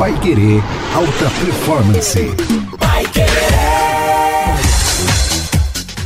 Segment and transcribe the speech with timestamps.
[0.00, 0.62] Pai Querer
[0.94, 2.18] Alta Performance.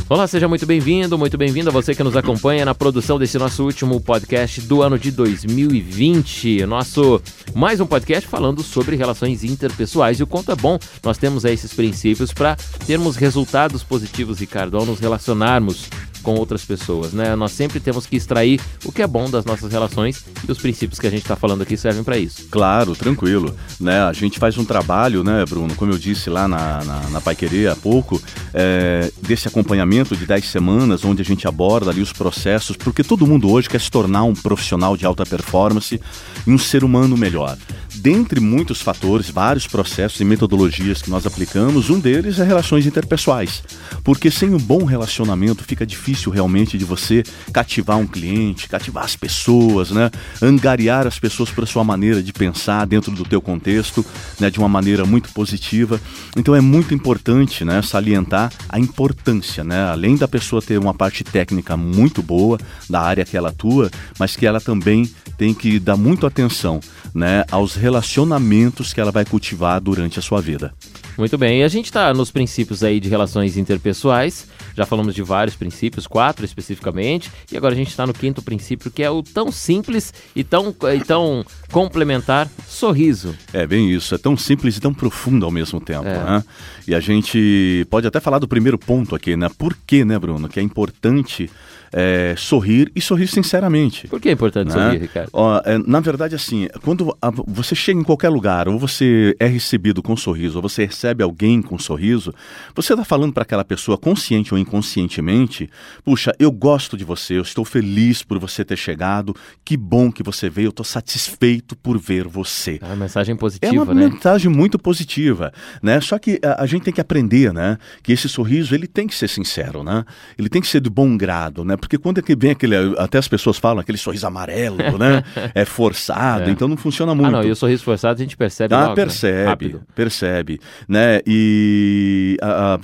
[0.09, 3.63] Olá, seja muito bem-vindo, muito bem-vindo a você que nos acompanha na produção desse nosso
[3.63, 6.65] último podcast do ano de 2020.
[6.65, 7.21] Nosso
[7.53, 11.73] mais um podcast falando sobre relações interpessoais e o quanto é bom nós temos esses
[11.73, 15.89] princípios para termos resultados positivos, Ricardo, ao nos relacionarmos
[16.25, 17.35] com outras pessoas, né?
[17.35, 20.99] Nós sempre temos que extrair o que é bom das nossas relações e os princípios
[20.99, 22.47] que a gente está falando aqui servem para isso.
[22.49, 24.01] Claro, tranquilo, né?
[24.01, 27.35] A gente faz um trabalho, né, Bruno, como eu disse lá na, na, na Pai
[27.35, 28.19] Querer há pouco,
[28.51, 33.27] é, desse acompanhamento de 10 semanas, onde a gente aborda ali os processos, porque todo
[33.27, 36.01] mundo hoje quer se tornar um profissional de alta performance
[36.47, 37.55] e um ser humano melhor.
[37.95, 43.63] Dentre muitos fatores, vários processos e metodologias que nós aplicamos, um deles é relações interpessoais.
[44.03, 49.15] Porque sem um bom relacionamento fica difícil realmente de você cativar um cliente, cativar as
[49.15, 50.09] pessoas, né?
[50.41, 54.05] Angariar as pessoas para sua maneira de pensar dentro do teu contexto,
[54.39, 54.49] né?
[54.49, 55.99] De uma maneira muito positiva.
[56.35, 57.81] Então é muito importante, né?
[57.81, 59.89] Salientar a importância, né?
[59.89, 64.35] Além da pessoa ter uma parte técnica muito boa da área que ela atua, mas
[64.35, 66.79] que ela também tem que dar muito atenção,
[67.13, 67.43] né?
[67.51, 70.73] Aos relacionamentos que ela vai cultivar durante a sua vida.
[71.17, 75.23] Muito bem, e a gente está nos princípios aí de relações interpessoais, já falamos de
[75.23, 79.23] vários princípios, quatro especificamente, e agora a gente está no quinto princípio, que é o
[79.23, 83.33] tão simples e tão, e tão complementar sorriso.
[83.53, 86.23] É bem isso, é tão simples e tão profundo ao mesmo tempo, é.
[86.23, 86.43] né?
[86.85, 89.49] E a gente pode até falar do primeiro ponto aqui, né?
[89.57, 91.49] Por que, né, Bruno, que é importante
[91.91, 94.07] é, sorrir e sorrir sinceramente.
[94.07, 94.85] Por que é importante né?
[94.85, 95.29] sorrir, Ricardo?
[95.33, 99.47] Ó, é, na verdade, assim, quando a, você chega em qualquer lugar, ou você é
[99.47, 102.33] recebido com um sorriso, ou você recebe alguém com um sorriso,
[102.75, 105.69] você está falando para aquela pessoa, consciente ou inconscientemente,
[106.03, 110.23] puxa, eu gosto de você, eu estou feliz por você ter chegado, que bom que
[110.23, 112.79] você veio, eu estou satisfeito por ver você.
[112.81, 113.77] É uma mensagem positiva, né?
[113.77, 114.09] É uma né?
[114.09, 115.99] mensagem muito positiva, né?
[116.01, 117.77] Só que a, a gente tem que aprender, né?
[118.03, 120.03] Que esse sorriso, ele tem que ser sincero, né?
[120.37, 121.74] Ele tem que ser de bom grado, né?
[121.77, 122.75] Porque quando é que vem aquele.
[122.97, 125.23] Até as pessoas falam aquele sorriso amarelo, né?
[125.53, 126.51] É forçado, é.
[126.51, 127.27] então não funciona muito.
[127.27, 128.73] Ah, não, e o sorriso forçado a gente percebe.
[128.73, 128.95] Ah, logo, né?
[128.95, 129.79] percebe, né?
[129.93, 130.59] percebe.
[130.87, 131.21] Né?
[131.25, 132.37] E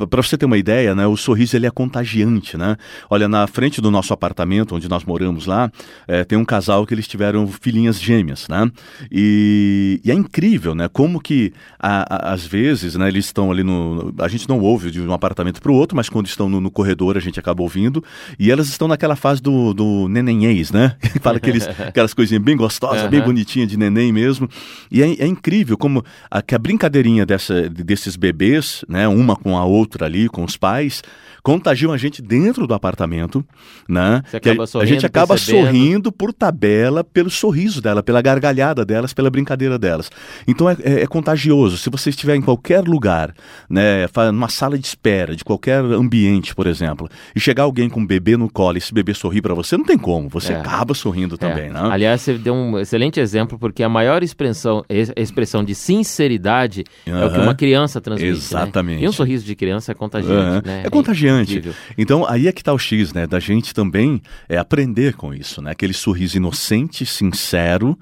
[0.09, 1.05] para você ter uma ideia, né?
[1.07, 2.77] O sorriso ele é contagiante, né?
[3.09, 5.71] Olha, na frente do nosso apartamento, onde nós moramos lá,
[6.07, 8.69] é, tem um casal que eles tiveram filhinhas gêmeas, né?
[9.11, 10.87] E, e é incrível, né?
[10.87, 13.07] Como que a, a, às vezes, né?
[13.07, 14.13] Eles estão ali no.
[14.19, 16.71] A gente não ouve de um apartamento para o outro, mas quando estão no, no
[16.71, 18.03] corredor a gente acaba ouvindo.
[18.39, 20.95] E elas estão naquela fase do, do nenenhês, né?
[21.21, 23.09] Fala aqueles, aquelas coisinhas bem gostosas, uhum.
[23.09, 24.49] bem bonitinhas de neném mesmo.
[24.89, 29.07] E é, é incrível como a, que a brincadeirinha dessa, desses bebês, né?
[29.07, 31.03] Uma com a outra ali, com os pais,
[31.43, 33.45] contagiam a gente dentro do apartamento,
[33.87, 34.23] né?
[34.29, 35.65] Você acaba a, a gente acaba percebendo.
[35.65, 40.09] sorrindo por tabela pelo sorriso dela, pela gargalhada delas, pela brincadeira delas.
[40.47, 41.77] Então é, é, é contagioso.
[41.77, 43.33] Se você estiver em qualquer lugar,
[43.69, 44.07] né?
[44.31, 48.35] Numa sala de espera, de qualquer ambiente, por exemplo, e chegar alguém com um bebê
[48.35, 50.29] no colo esse bebê sorrir para você, não tem como.
[50.29, 50.57] Você é.
[50.57, 51.69] acaba sorrindo também, é.
[51.69, 51.89] né?
[51.91, 54.83] Aliás, você deu um excelente exemplo, porque a maior expressão,
[55.15, 57.17] expressão de sinceridade uhum.
[57.17, 58.31] é o que uma criança transmite.
[58.31, 58.37] Né?
[58.37, 58.99] Exatamente.
[58.99, 59.05] Né?
[59.05, 60.61] E um sorriso de criança é contagiante, uhum.
[60.65, 60.83] né?
[60.85, 61.61] É contagiante.
[61.97, 63.27] então, aí é que tá o X, né?
[63.27, 65.71] Da gente também é aprender com isso, né?
[65.71, 67.97] Aquele sorriso inocente, sincero,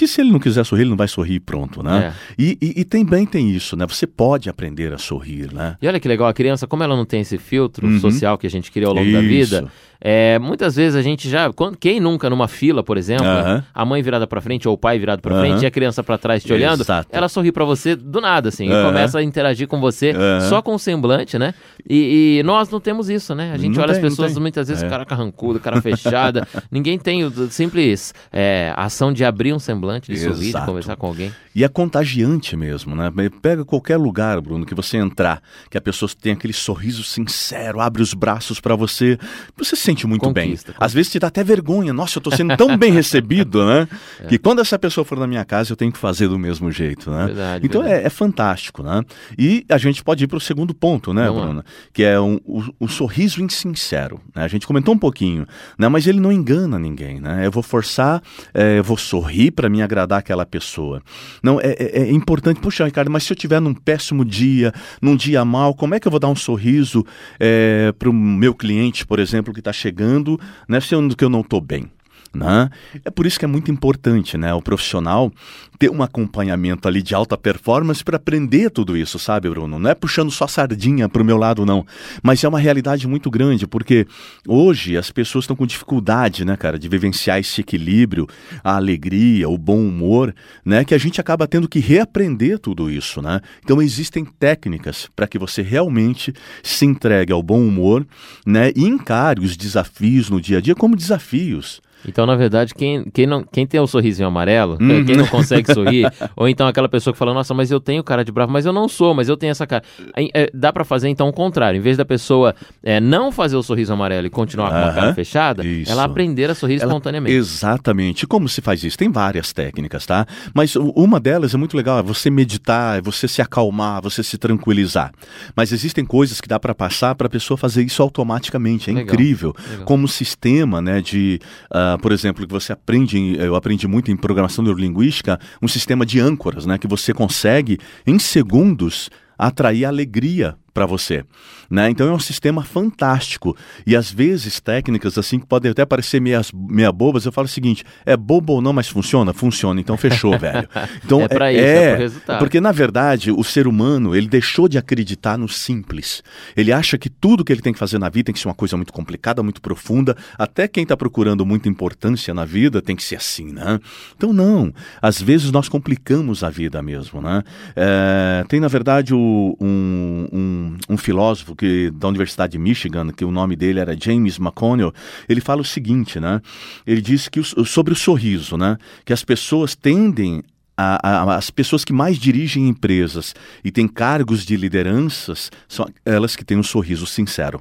[0.00, 2.06] que se ele não quiser sorrir, ele não vai sorrir pronto, né?
[2.06, 2.32] É.
[2.38, 3.86] E, e, e, também tem isso, né?
[3.86, 5.76] Você pode aprender a sorrir, né?
[5.82, 8.00] E olha que legal, a criança, como ela não tem esse filtro uhum.
[8.00, 9.14] social que a gente criou ao longo isso.
[9.14, 11.50] da vida, é, muitas vezes a gente já.
[11.78, 13.26] Quem nunca numa fila, por exemplo,
[13.74, 16.16] a mãe virada para frente ou o pai virado para frente e a criança para
[16.16, 17.08] trás te olhando, Exato.
[17.12, 20.14] ela sorri para você do nada, assim, e começa a interagir com você
[20.48, 21.52] só com o semblante, né?
[21.88, 23.52] E, e, nós não temos isso, né?
[23.52, 24.88] A gente não olha tem, as pessoas muitas vezes, é.
[24.88, 26.48] cara carrancudo, cara fechada.
[26.70, 30.38] Ninguém tem o simples é, ação de abrir um semblante, de Exato.
[30.38, 31.32] de conversar com alguém.
[31.54, 33.10] E é contagiante mesmo, né?
[33.42, 38.02] Pega qualquer lugar, Bruno, que você entrar, que a pessoa tem aquele sorriso sincero, abre
[38.02, 39.18] os braços para você,
[39.56, 40.50] você se sente muito conquista, bem.
[40.50, 40.74] Conquista.
[40.78, 41.92] Às vezes te dá até vergonha.
[41.92, 43.88] Nossa, eu tô sendo tão bem recebido, né?
[44.20, 44.26] É.
[44.26, 47.10] Que quando essa pessoa for na minha casa, eu tenho que fazer do mesmo jeito,
[47.10, 47.26] né?
[47.26, 48.04] Verdade, então verdade.
[48.04, 49.02] É, é, fantástico, né?
[49.38, 51.56] E a gente pode ir para o segundo ponto, né, Vamos Bruno?
[51.58, 51.64] Lá.
[51.92, 54.20] Que é um, o, o, sorriso insincero.
[54.34, 54.44] Né?
[54.44, 55.46] A gente comentou um pouquinho,
[55.78, 55.88] né?
[55.88, 57.46] Mas ele não engana ninguém, né?
[57.46, 58.22] Eu vou forçar,
[58.52, 61.02] é, eu vou sorrir para me agradar aquela pessoa.
[61.42, 62.60] Não, é, é, é, importante.
[62.60, 66.06] Puxa, Ricardo, mas se eu tiver num péssimo dia, num dia mal, como é que
[66.06, 67.04] eu vou dar um sorriso
[67.38, 70.38] é, para o meu cliente, por exemplo, que está chegando,
[70.68, 71.90] né, sendo que eu não estou bem?
[72.32, 72.70] Né?
[73.04, 75.32] É por isso que é muito importante né, o profissional
[75.80, 79.78] ter um acompanhamento ali de alta performance para aprender tudo isso, sabe, Bruno?
[79.78, 81.84] Não é puxando só sardinha para o meu lado, não.
[82.22, 84.06] Mas é uma realidade muito grande, porque
[84.46, 88.28] hoje as pessoas estão com dificuldade, né, cara, de vivenciar esse equilíbrio,
[88.62, 90.34] a alegria, o bom humor,
[90.64, 93.40] né, que a gente acaba tendo que reaprender tudo isso, né?
[93.64, 98.06] Então existem técnicas para que você realmente se entregue ao bom humor,
[98.46, 101.80] né, e encare os desafios no dia a dia como desafios.
[102.06, 105.04] Então, na verdade, quem, quem, não, quem tem o sorrisinho amarelo, uhum.
[105.04, 108.24] quem não consegue sorrir, ou então aquela pessoa que fala, nossa, mas eu tenho cara
[108.24, 109.82] de bravo, mas eu não sou, mas eu tenho essa cara.
[110.16, 111.78] É, dá para fazer então o contrário.
[111.78, 115.14] Em vez da pessoa é, não fazer o sorriso amarelo e continuar com a cara
[115.14, 115.90] fechada, isso.
[115.90, 117.34] ela aprender a sorrir ela, espontaneamente.
[117.34, 118.26] Exatamente.
[118.26, 118.96] Como se faz isso?
[118.96, 120.26] Tem várias técnicas, tá?
[120.54, 124.38] Mas uma delas é muito legal, é você meditar, é você se acalmar, você se
[124.38, 125.12] tranquilizar.
[125.54, 128.90] Mas existem coisas que dá para passar para a pessoa fazer isso automaticamente.
[128.90, 129.14] É legal.
[129.14, 129.54] incrível.
[129.70, 129.84] Legal.
[129.84, 134.64] Como sistema, né, de uh, por exemplo, que você aprende, eu aprendi muito em programação
[134.64, 141.24] neurolinguística, um sistema de âncoras, né, que você consegue em segundos atrair alegria para você.
[141.70, 141.90] Né?
[141.90, 143.54] Então é um sistema fantástico.
[143.86, 147.48] E às vezes técnicas assim que podem até parecer meias, meia bobas, eu falo o
[147.48, 149.34] seguinte: é bobo ou não, mas funciona?
[149.34, 150.66] Funciona, então fechou, velho.
[151.04, 152.38] Então, é para isso, é, é resultado.
[152.38, 156.22] Porque na verdade o ser humano ele deixou de acreditar no simples.
[156.56, 158.54] Ele acha que tudo que ele tem que fazer na vida tem que ser uma
[158.54, 160.16] coisa muito complicada, muito profunda.
[160.38, 163.78] Até quem está procurando muita importância na vida tem que ser assim, né?
[164.16, 164.72] Então não.
[165.02, 167.42] Às vezes nós complicamos a vida mesmo, né?
[167.76, 173.24] É, tem na verdade o, um, um um, filósofo que, da Universidade de Michigan, que
[173.24, 174.92] o nome dele era James McConnell,
[175.28, 176.40] ele fala o seguinte, né?
[176.86, 178.76] Ele diz que o, sobre o sorriso, né?
[179.04, 180.42] Que as pessoas tendem
[180.76, 186.56] as pessoas que mais dirigem empresas e têm cargos de lideranças são elas que têm
[186.56, 187.60] um sorriso sincero.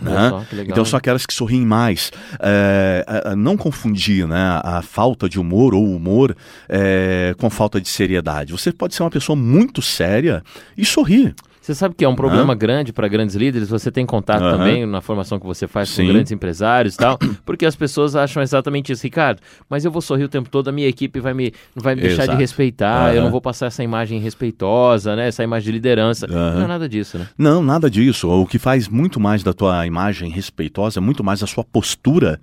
[0.00, 0.28] Né?
[0.28, 2.12] Só, então são aquelas que sorriem mais.
[2.38, 6.36] É, não confundir né, a falta de humor ou humor
[6.68, 8.52] é, com falta de seriedade.
[8.52, 10.42] Você pode ser uma pessoa muito séria
[10.76, 11.34] e sorrir.
[11.68, 15.02] Você sabe que é um problema grande para grandes líderes, você tem contato também na
[15.02, 16.06] formação que você faz Sim.
[16.06, 20.00] com grandes empresários e tal, porque as pessoas acham exatamente isso, Ricardo, mas eu vou
[20.00, 23.20] sorrir o tempo todo, a minha equipe vai me, vai me deixar de respeitar, eu
[23.20, 26.26] não vou passar essa imagem respeitosa, né, essa imagem de liderança.
[26.26, 27.28] Não é nada disso, né?
[27.36, 28.30] Não, nada disso.
[28.30, 32.40] O que faz muito mais da tua imagem respeitosa é muito mais a sua postura,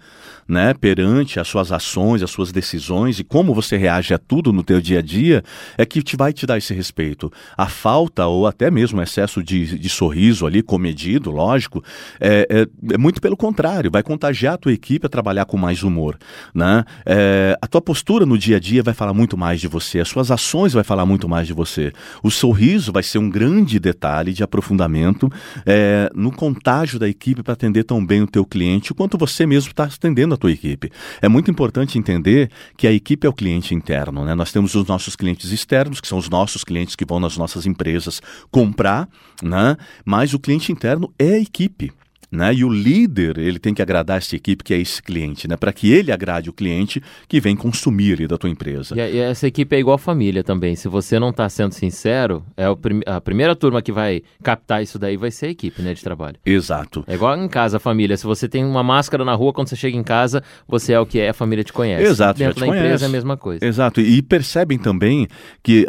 [0.48, 4.64] né, perante as suas ações, as suas decisões e como você reage a tudo no
[4.64, 5.44] teu dia a dia,
[5.80, 7.32] é que te vai te dar esse respeito.
[7.58, 11.84] A falta ou até mesmo essa excesso de, de sorriso ali, comedido, lógico,
[12.20, 15.84] é, é, é, muito pelo contrário, vai contagiar a tua equipe a trabalhar com mais
[15.84, 16.18] humor.
[16.54, 16.84] Né?
[17.06, 20.10] É, a tua postura no dia a dia vai falar muito mais de você, as
[20.10, 21.94] suas ações vai falar muito mais de você.
[22.22, 25.32] O sorriso vai ser um grande detalhe de aprofundamento
[25.66, 29.70] é, no contágio da equipe para atender tão bem o teu cliente, quanto você mesmo
[29.70, 30.92] está atendendo a tua equipe.
[31.22, 34.26] É muito importante entender que a equipe é o cliente interno.
[34.26, 34.36] Né?
[34.36, 37.66] Nós temos os nossos clientes externos, que são os nossos clientes que vão nas nossas
[37.66, 38.22] empresas
[38.52, 39.05] comprar
[39.42, 39.78] né?
[40.04, 41.92] mas o cliente interno é a equipe.
[42.36, 42.54] Né?
[42.54, 45.56] E o líder ele tem que agradar essa equipe que é esse cliente, né?
[45.56, 48.96] Para que ele agrade o cliente que vem consumir da tua empresa.
[48.96, 50.76] E, e, essa equipe é igual família também.
[50.76, 54.98] Se você não está sendo sincero, é prim a primeira turma que vai captar isso
[54.98, 56.38] daí vai ser a equipe, né, de trabalho.
[56.46, 57.04] Exato.
[57.08, 58.16] É igual em casa, a família.
[58.18, 61.06] Se você tem uma máscara na rua, quando você chega em casa, você é o
[61.06, 62.04] que é, a família te conhece.
[62.04, 62.40] Exato.
[62.40, 62.86] Dentro da conhece.
[62.86, 63.66] empresa é a mesma coisa.
[63.66, 64.02] Exato.
[64.02, 65.28] E percebem também
[65.64, 65.86] que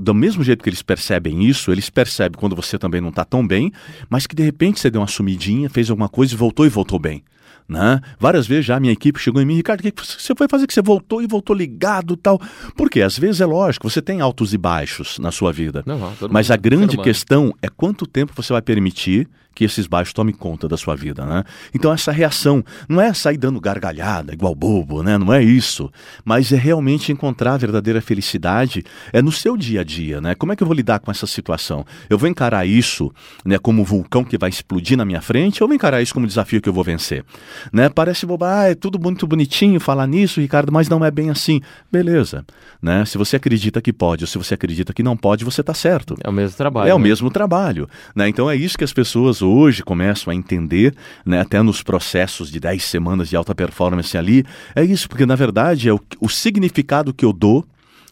[0.00, 3.46] do mesmo jeito que eles percebem isso, eles percebem quando você também não está tão
[3.46, 3.72] bem,
[4.08, 6.98] mas que de repente você deu uma sumidinha, fez alguma coisa e voltou e voltou
[6.98, 7.22] bem.
[7.66, 8.00] Né?
[8.18, 10.66] Várias vezes já a minha equipe chegou em mim, Ricardo, o que você foi fazer
[10.66, 12.38] que você voltou e voltou ligado tal?
[12.76, 15.82] Porque às vezes é lógico, você tem altos e baixos na sua vida.
[15.86, 20.12] Não, não, mas a grande questão é quanto tempo você vai permitir que esses baixos
[20.12, 21.44] tomem conta da sua vida, né?
[21.72, 25.16] Então essa reação não é sair dando gargalhada igual bobo, né?
[25.16, 25.90] Não é isso,
[26.24, 30.34] mas é realmente encontrar a verdadeira felicidade é no seu dia a dia, né?
[30.34, 31.86] Como é que eu vou lidar com essa situação?
[32.10, 33.12] Eu vou encarar isso,
[33.44, 36.24] né, como um vulcão que vai explodir na minha frente, ou vou encarar isso como
[36.24, 37.24] um desafio que eu vou vencer,
[37.72, 37.88] né?
[37.88, 41.60] Parece boba, ah, é tudo muito bonitinho falar nisso, Ricardo, mas não é bem assim.
[41.90, 42.44] Beleza,
[42.80, 43.04] né?
[43.04, 46.16] Se você acredita que pode, ou se você acredita que não pode, você está certo.
[46.22, 46.86] É o mesmo trabalho.
[46.86, 46.94] É né?
[46.94, 48.28] o mesmo trabalho, né?
[48.28, 50.94] Então é isso que as pessoas hoje começam a entender,
[51.24, 54.44] né, até nos processos de 10 semanas de alta performance ali,
[54.74, 57.64] é isso, porque na verdade é o, o significado que eu dou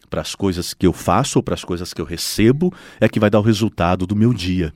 [0.09, 2.71] para as coisas que eu faço ou para as coisas que eu recebo
[3.01, 4.71] é que vai dar o resultado do meu dia.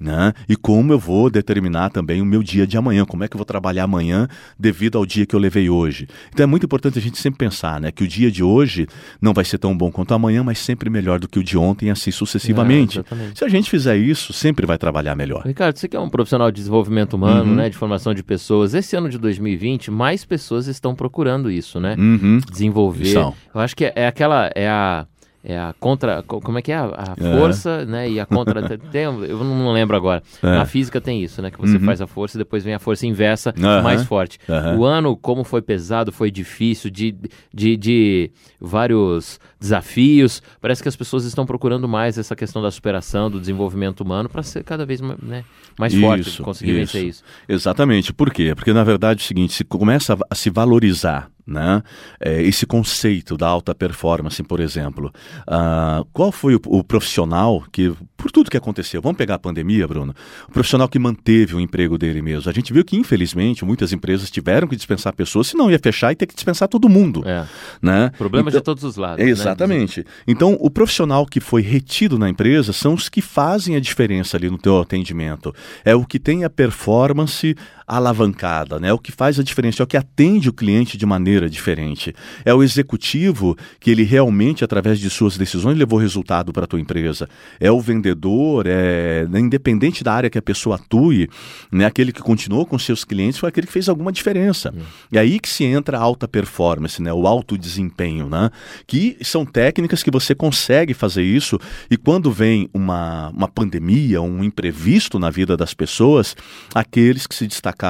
[0.00, 0.32] Né?
[0.48, 3.38] E como eu vou determinar também o meu dia de amanhã, como é que eu
[3.38, 4.26] vou trabalhar amanhã
[4.58, 6.08] devido ao dia que eu levei hoje.
[6.32, 8.88] Então é muito importante a gente sempre pensar né, que o dia de hoje
[9.20, 11.86] não vai ser tão bom quanto amanhã, mas sempre melhor do que o de ontem,
[11.86, 12.98] e assim sucessivamente.
[12.98, 15.44] É, Se a gente fizer isso, sempre vai trabalhar melhor.
[15.46, 17.56] Ricardo, você que é um profissional de desenvolvimento humano, uhum.
[17.56, 21.94] né, de formação de pessoas, esse ano de 2020, mais pessoas estão procurando isso, né?
[21.98, 22.40] Uhum.
[22.50, 23.14] Desenvolver.
[23.54, 24.50] Eu acho que é aquela.
[24.54, 25.06] É a
[25.44, 26.22] é a contra.
[26.22, 26.76] Como é que é?
[26.76, 27.38] A, é.
[27.38, 27.84] força, é.
[27.84, 28.10] né?
[28.10, 28.62] E a contra.
[28.90, 30.22] tem, eu não lembro agora.
[30.42, 30.46] É.
[30.46, 31.50] Na física tem isso, né?
[31.50, 31.84] Que você uhum.
[31.84, 33.82] faz a força e depois vem a força inversa uhum.
[33.82, 34.38] mais forte.
[34.48, 34.78] Uhum.
[34.78, 37.14] O ano, como foi pesado, foi difícil, de,
[37.52, 38.30] de, de
[38.60, 40.40] vários desafios.
[40.60, 44.44] Parece que as pessoas estão procurando mais essa questão da superação, do desenvolvimento humano, para
[44.44, 45.44] ser cada vez né,
[45.76, 46.92] mais isso, forte, conseguir isso.
[46.92, 47.24] vencer isso.
[47.48, 48.12] Exatamente.
[48.12, 48.54] Por quê?
[48.54, 51.82] Porque, na verdade, é o seguinte: se começa a se valorizar né?
[52.20, 55.12] É, esse conceito da alta performance, por exemplo.
[55.42, 59.86] Uh, qual foi o, o, profissional que, por tudo que aconteceu, vamos pegar a pandemia,
[59.86, 60.14] Bruno,
[60.48, 62.48] o profissional que manteve o emprego dele mesmo.
[62.48, 66.16] A gente viu que, infelizmente, muitas empresas tiveram que dispensar pessoas, senão ia fechar e
[66.16, 67.22] ter que dispensar todo mundo.
[67.26, 67.46] É.
[67.80, 68.10] Né?
[68.16, 69.24] Problemas então, de todos os lados.
[69.24, 69.30] Né?
[69.30, 70.00] Exatamente.
[70.00, 70.06] Né?
[70.26, 74.48] Então, o profissional que foi retido na empresa são os que fazem a diferença ali
[74.48, 75.54] no teu atendimento.
[75.84, 77.56] É o que tem a performance
[77.96, 78.90] alavancada, né?
[78.92, 82.14] O que faz a diferença, é o que atende o cliente de maneira diferente.
[82.42, 86.80] É o executivo que ele realmente, através de suas decisões, levou resultado para a tua
[86.80, 87.28] empresa.
[87.60, 91.28] É o vendedor, é né, independente da área que a pessoa atue,
[91.70, 91.84] né?
[91.84, 94.72] Aquele que continuou com seus clientes foi aquele que fez alguma diferença.
[95.10, 97.12] E aí que se entra a alta performance, né?
[97.12, 98.50] O alto desempenho, né?
[98.86, 101.58] Que são técnicas que você consegue fazer isso
[101.90, 106.34] e quando vem uma, uma pandemia, um imprevisto na vida das pessoas,
[106.74, 107.81] aqueles que se destacam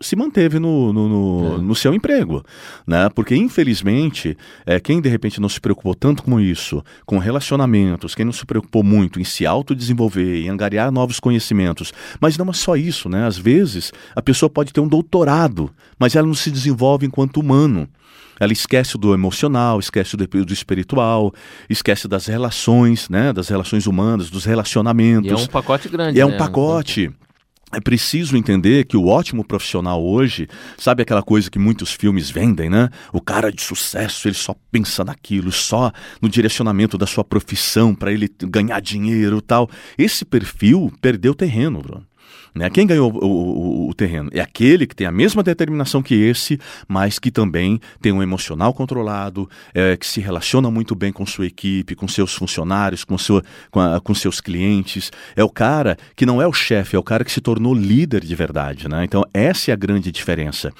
[0.00, 1.58] se manteve no, no, no, é.
[1.58, 2.44] no seu emprego.
[2.86, 3.08] Né?
[3.14, 8.24] Porque, infelizmente, é, quem de repente não se preocupou tanto com isso, com relacionamentos, quem
[8.24, 12.76] não se preocupou muito em se autodesenvolver, em angariar novos conhecimentos, mas não é só
[12.76, 13.26] isso, né?
[13.26, 17.88] Às vezes a pessoa pode ter um doutorado, mas ela não se desenvolve enquanto humano.
[18.38, 21.32] Ela esquece do emocional, esquece do, do, espiritual,
[21.68, 25.30] esquece das relações, né, das relações humanas, dos relacionamentos.
[25.30, 26.20] E é um pacote grande.
[26.20, 26.34] É né?
[26.34, 27.12] um pacote.
[27.74, 32.70] É preciso entender que o ótimo profissional hoje, sabe aquela coisa que muitos filmes vendem,
[32.70, 32.88] né?
[33.12, 35.90] O cara de sucesso, ele só pensa naquilo, só
[36.20, 39.68] no direcionamento da sua profissão para ele ganhar dinheiro, tal.
[39.98, 42.06] Esse perfil perdeu terreno, Bruno.
[42.54, 42.70] Né?
[42.70, 44.30] Quem ganhou o, o, o, terreno?
[44.32, 48.72] É aquele que tem a mesma determinação que esse, mas que também tem um emocional
[48.72, 53.42] controlado, é, que se relaciona muito bem com sua equipe, com seus funcionários, com, seu,
[53.72, 55.10] com, a, com seus clientes.
[55.34, 58.24] É o cara que não é o chefe, é o cara que se tornou líder
[58.24, 58.88] de verdade.
[58.88, 59.04] Né?
[59.04, 60.72] Então, essa é a grande diferença.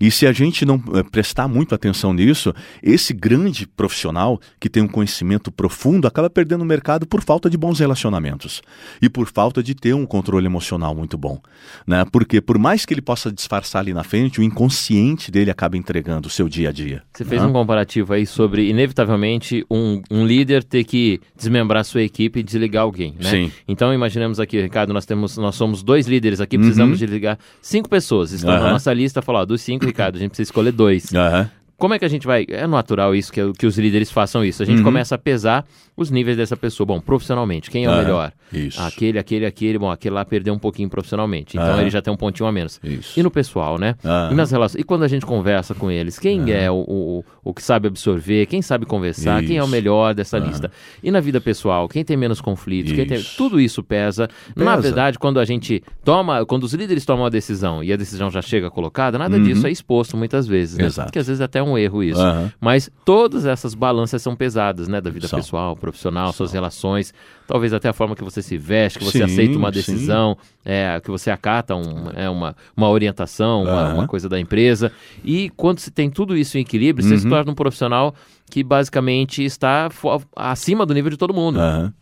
[0.00, 4.82] E se a gente não é, prestar muito atenção nisso, esse grande profissional que tem
[4.82, 8.62] um conhecimento profundo acaba perdendo o mercado por falta de bons relacionamentos
[9.00, 11.40] e por falta de ter um controle emocional muito bom,
[11.86, 12.04] né?
[12.10, 16.26] Porque por mais que ele possa disfarçar ali na frente, o inconsciente dele acaba entregando
[16.26, 17.02] o seu dia a dia.
[17.12, 17.46] Você fez né?
[17.46, 22.82] um comparativo aí sobre, inevitavelmente, um, um líder ter que desmembrar sua equipe e desligar
[22.82, 23.30] alguém, né?
[23.30, 23.52] Sim.
[23.68, 27.06] Então imaginemos aqui, Ricardo, nós temos, nós somos dois líderes aqui, precisamos uhum.
[27.06, 28.32] desligar cinco pessoas.
[28.32, 28.62] Estão uhum.
[28.62, 31.12] na nossa lista, falar, dos cinco, Ricardo, a gente precisa escolher dois.
[31.12, 31.46] Uhum.
[31.80, 32.44] Como é que a gente vai.
[32.46, 34.62] É natural isso, que, que os líderes façam isso.
[34.62, 34.84] A gente uhum.
[34.84, 35.64] começa a pesar
[36.02, 36.86] os níveis dessa pessoa.
[36.86, 38.32] Bom, profissionalmente, quem é o melhor?
[38.52, 38.80] Isso.
[38.80, 39.78] Aquele, aquele, aquele.
[39.78, 41.56] Bom, aquele lá perdeu um pouquinho profissionalmente.
[41.56, 42.80] Então ele já tem um pontinho a menos.
[42.82, 43.18] Isso.
[43.18, 43.94] E no pessoal, né?
[44.30, 44.80] E nas relações.
[44.80, 48.46] E quando a gente conversa com eles, quem é o, o, o, que sabe absorver,
[48.46, 49.48] quem sabe conversar, isso.
[49.48, 50.70] quem é o melhor dessa lista?
[51.02, 53.22] E na vida pessoal, quem tem menos conflitos, quem tem...
[53.36, 54.28] tudo isso pesa.
[54.28, 54.64] pesa.
[54.64, 58.30] Na verdade, quando a gente toma, quando os líderes tomam a decisão e a decisão
[58.30, 59.42] já chega colocada, nada uhum.
[59.42, 60.86] disso é exposto muitas vezes, né?
[60.86, 61.08] Exato.
[61.08, 62.20] Porque às vezes é até um erro isso.
[62.60, 65.00] Mas todas essas balanças são pesadas, né?
[65.00, 65.38] Da vida são.
[65.38, 66.32] pessoal, profissional, são.
[66.32, 67.12] suas relações,
[67.46, 71.00] talvez até a forma que você se veste, que você sim, aceita uma decisão, é,
[71.02, 73.94] que você acata um, é, uma, uma orientação, uma, uhum.
[73.94, 74.92] uma, coisa da empresa.
[75.24, 77.10] E quando se tem tudo isso em equilíbrio, uhum.
[77.10, 77.30] você se uhum.
[77.30, 78.14] torna um profissional
[78.50, 79.88] que basicamente está
[80.36, 81.58] acima do nível de todo mundo.
[81.58, 81.92] Uhum.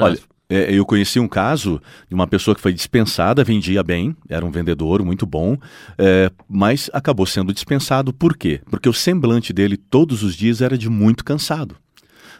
[0.00, 0.18] Olha,
[0.50, 4.50] é, eu conheci um caso de uma pessoa que foi dispensada, vendia bem, era um
[4.50, 5.58] vendedor muito bom,
[5.98, 8.14] é, mas acabou sendo dispensado.
[8.14, 8.60] Por quê?
[8.70, 11.76] Porque o semblante dele todos os dias era de muito cansado.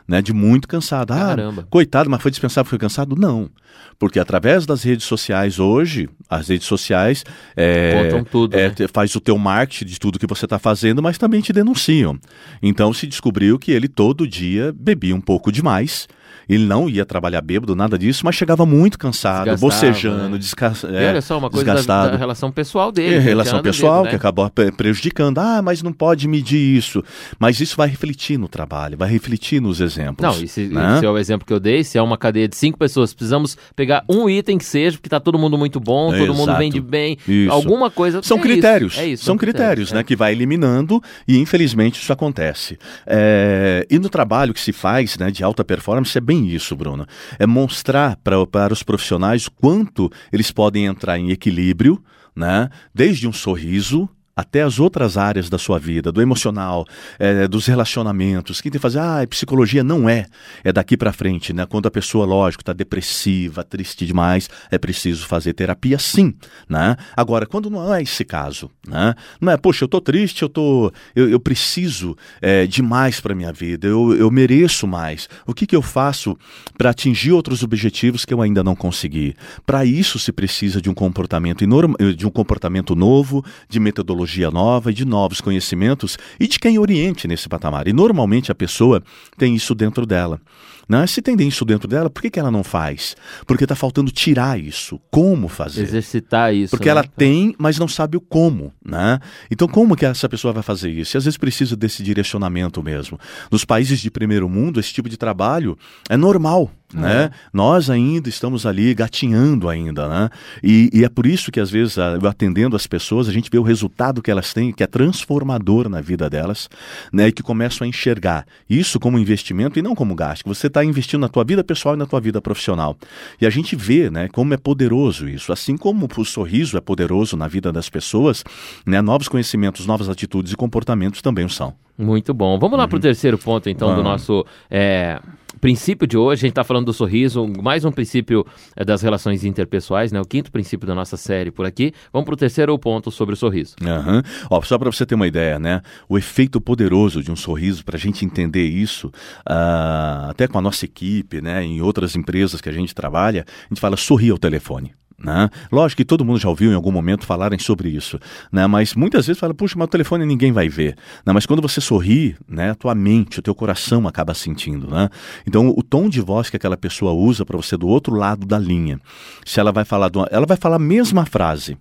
[0.08, 1.12] Né, de muito cansado.
[1.12, 1.68] Ah, Caramba.
[1.68, 3.14] coitado, mas foi dispensado foi cansado?
[3.14, 3.50] Não.
[3.98, 7.24] Porque através das redes sociais hoje, as redes sociais
[7.54, 8.74] é, tudo, é, né?
[8.90, 12.18] faz o teu marketing de tudo que você está fazendo, mas também te denunciam.
[12.62, 16.08] Então se descobriu que ele todo dia bebia um pouco demais
[16.48, 20.38] Ele não ia trabalhar bêbado, nada disso, mas chegava muito cansado, bocejando, né?
[20.38, 20.72] desca...
[20.90, 22.06] é, olha só, uma coisa desgastado.
[22.06, 23.16] Da, da relação pessoal dele.
[23.16, 24.10] É, relação pessoal né?
[24.10, 25.38] que acabou prejudicando.
[25.38, 27.04] Ah, mas não pode medir isso.
[27.38, 30.22] Mas isso vai refletir no trabalho, vai refletir nos exemplos.
[30.22, 31.00] Não, e se, né?
[31.02, 34.04] é o exemplo que eu dei, se é uma cadeia de cinco pessoas, precisamos pegar
[34.08, 37.52] um item que seja, porque está todo mundo muito bom, todo mundo vende bem, isso.
[37.52, 38.22] alguma coisa.
[38.22, 38.92] São é critérios.
[38.94, 40.00] Isso, é isso, são, são critérios, critérios né?
[40.00, 40.04] É.
[40.04, 42.78] Que vai eliminando e infelizmente isso acontece.
[43.06, 47.06] É, e no trabalho que se faz né, de alta performance é bem isso, Bruno.
[47.38, 52.02] É mostrar para os profissionais quanto eles podem entrar em equilíbrio,
[52.34, 52.70] né?
[52.94, 56.86] Desde um sorriso até as outras áreas da sua vida, do emocional,
[57.18, 58.60] é, dos relacionamentos.
[58.60, 60.26] Quem tem que fazer, ah, psicologia não é,
[60.62, 61.66] é daqui para frente, né?
[61.66, 66.32] Quando a pessoa, lógico, está depressiva, triste demais, é preciso fazer terapia, sim,
[66.68, 66.94] né?
[67.16, 69.12] Agora, quando não é esse caso, né?
[69.40, 73.34] Não é, poxa, eu tô triste, eu tô, eu, eu preciso é, de mais para
[73.34, 75.28] minha vida, eu, eu mereço mais.
[75.48, 76.38] O que que eu faço
[76.76, 79.34] para atingir outros objetivos que eu ainda não consegui?
[79.66, 84.50] Para isso se precisa de um comportamento enorme, de um comportamento novo, de metodologia tecnologia
[84.50, 87.88] nova e de novos conhecimentos e de quem oriente nesse patamar.
[87.88, 89.02] E normalmente a pessoa
[89.36, 90.40] tem isso dentro dela.
[90.88, 91.06] Né?
[91.06, 93.14] Se tem isso dentro dela, por que, que ela não faz?
[93.46, 94.98] Porque está faltando tirar isso.
[95.10, 95.82] Como fazer?
[95.82, 96.70] Exercitar isso.
[96.70, 96.92] Porque né?
[96.92, 98.72] ela tem, mas não sabe o como.
[98.84, 99.20] Né?
[99.50, 101.16] Então, como que essa pessoa vai fazer isso?
[101.16, 103.18] E às vezes precisa desse direcionamento mesmo.
[103.50, 105.76] Nos países de primeiro mundo, esse tipo de trabalho
[106.08, 106.70] é normal.
[106.92, 107.24] Né?
[107.24, 107.30] Uhum.
[107.52, 110.30] Nós ainda estamos ali gatinhando ainda, né?
[110.62, 113.62] E, e, é por isso que às vezes atendendo as pessoas a gente vê o
[113.62, 116.66] resultado que elas têm que é transformador na vida delas,
[117.12, 117.28] né?
[117.28, 120.46] E que começam a enxergar isso como investimento e não como gasto.
[120.46, 122.96] Você está investindo na tua vida pessoal e na tua vida profissional.
[123.40, 124.28] E a gente vê, né?
[124.28, 125.52] Como é poderoso isso.
[125.52, 128.44] Assim como o sorriso é poderoso na vida das pessoas,
[128.86, 129.00] né?
[129.00, 131.74] Novos conhecimentos, novas atitudes e comportamentos também o são.
[131.98, 132.58] Muito bom.
[132.58, 132.90] Vamos lá uhum.
[132.90, 134.04] para o terceiro ponto, então, Vamos.
[134.04, 135.20] do nosso é,
[135.60, 136.40] princípio de hoje.
[136.40, 140.20] A gente está falando do sorriso, mais um princípio é, das relações interpessoais, né?
[140.20, 141.92] O quinto princípio da nossa série por aqui.
[142.12, 143.74] Vamos para o terceiro ponto sobre o sorriso.
[143.82, 144.22] Uhum.
[144.48, 145.82] Ó, só para você ter uma ideia, né?
[146.08, 150.62] O efeito poderoso de um sorriso, para a gente entender isso, uh, até com a
[150.62, 151.64] nossa equipe, né?
[151.64, 154.92] Em outras empresas que a gente trabalha, a gente fala sorrir ao telefone.
[155.18, 155.50] Né?
[155.72, 158.20] Lógico que todo mundo já ouviu em algum momento falarem sobre isso,
[158.52, 158.66] né?
[158.68, 160.96] mas muitas vezes fala, puxa, mas o telefone ninguém vai ver.
[161.26, 161.32] Né?
[161.32, 164.88] Mas quando você sorri, né, a tua mente, o teu coração acaba sentindo.
[164.88, 165.08] Né?
[165.44, 168.58] Então, o tom de voz que aquela pessoa usa para você do outro lado da
[168.58, 169.00] linha,
[169.44, 171.76] se ela vai falar, ela vai falar a mesma frase,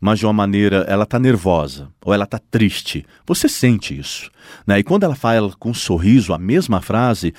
[0.00, 3.06] mas de uma maneira, ela está nervosa ou ela está triste.
[3.26, 4.30] Você sente isso.
[4.66, 4.80] Né?
[4.80, 7.32] E quando ela fala com um sorriso a mesma frase,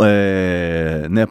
[0.00, 1.26] é, né,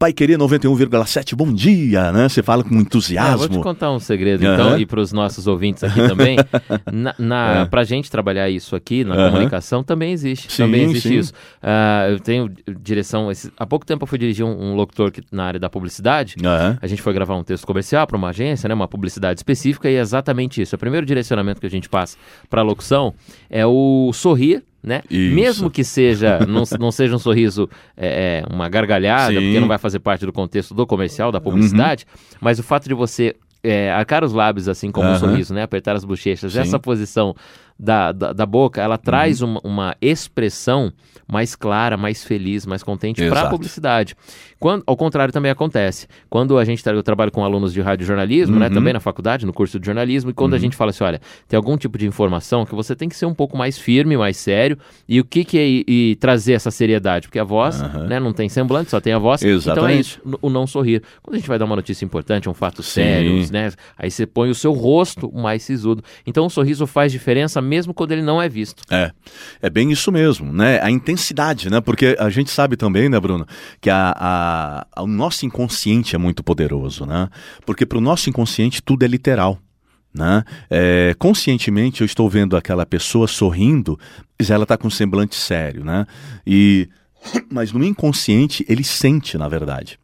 [0.00, 2.26] Pai Querer 91,7, bom dia, né?
[2.26, 3.44] Você fala com entusiasmo.
[3.44, 4.78] É, vou te contar um segredo, então, uhum.
[4.78, 6.38] e para os nossos ouvintes aqui também.
[6.90, 7.64] na, na é.
[7.66, 9.30] Para a gente trabalhar isso aqui na uhum.
[9.30, 10.50] comunicação, também existe.
[10.50, 11.18] Sim, também existe sim.
[11.18, 11.34] isso.
[11.62, 13.30] Uh, eu tenho direção.
[13.30, 16.36] Esse, há pouco tempo eu fui dirigir um, um locutor que, na área da publicidade.
[16.42, 16.78] Uhum.
[16.80, 18.74] A gente foi gravar um texto comercial para uma agência, né?
[18.74, 20.74] Uma publicidade específica, e é exatamente isso.
[20.74, 22.16] O primeiro direcionamento que a gente passa
[22.48, 23.12] para a locução
[23.50, 25.02] é o sorrir né?
[25.10, 25.34] Isso.
[25.34, 29.40] Mesmo que seja não, não seja um sorriso, é, é uma gargalhada, Sim.
[29.40, 32.38] porque não vai fazer parte do contexto do comercial, da publicidade, uhum.
[32.40, 35.14] mas o fato de você é, arcar os lábios assim como uhum.
[35.14, 35.62] um sorriso, né?
[35.62, 36.60] Apertar as bochechas, Sim.
[36.60, 37.34] essa posição
[37.80, 39.52] da, da, da, boca, ela traz uhum.
[39.52, 40.92] uma, uma expressão
[41.26, 44.14] mais clara, mais feliz, mais contente para a publicidade.
[44.58, 46.06] Quando, ao contrário, também acontece.
[46.28, 48.70] Quando a gente eu trabalho com alunos de rádio jornalismo, né, uhum.
[48.70, 50.58] né, também na faculdade, no curso de jornalismo, e quando uhum.
[50.58, 53.24] a gente fala assim, olha, tem algum tipo de informação que você tem que ser
[53.24, 54.76] um pouco mais firme, mais sério,
[55.08, 57.28] e o que que é e, e trazer essa seriedade?
[57.28, 58.06] Porque a voz, uhum.
[58.06, 59.42] né, não tem semblante, só tem a voz.
[59.42, 59.70] Exatamente.
[59.72, 61.02] Então é isso, o não sorrir.
[61.22, 62.90] Quando a gente vai dar uma notícia importante, um fato Sim.
[62.90, 66.02] sério, né, aí você põe o seu rosto mais sisudo.
[66.26, 68.82] Então o sorriso faz diferença mesmo quando ele não é visto.
[68.90, 69.12] É,
[69.62, 70.80] é bem isso mesmo, né?
[70.82, 71.80] A intensidade, né?
[71.80, 73.46] Porque a gente sabe também, né, Bruno,
[73.80, 77.28] que a, a, o nosso inconsciente é muito poderoso, né?
[77.64, 79.58] Porque para o nosso inconsciente tudo é literal.
[80.12, 80.42] Né?
[80.68, 83.96] É, conscientemente eu estou vendo aquela pessoa sorrindo,
[84.36, 86.04] mas ela está com um semblante sério, né?
[86.44, 86.88] E
[87.48, 90.00] mas no inconsciente ele sente, na verdade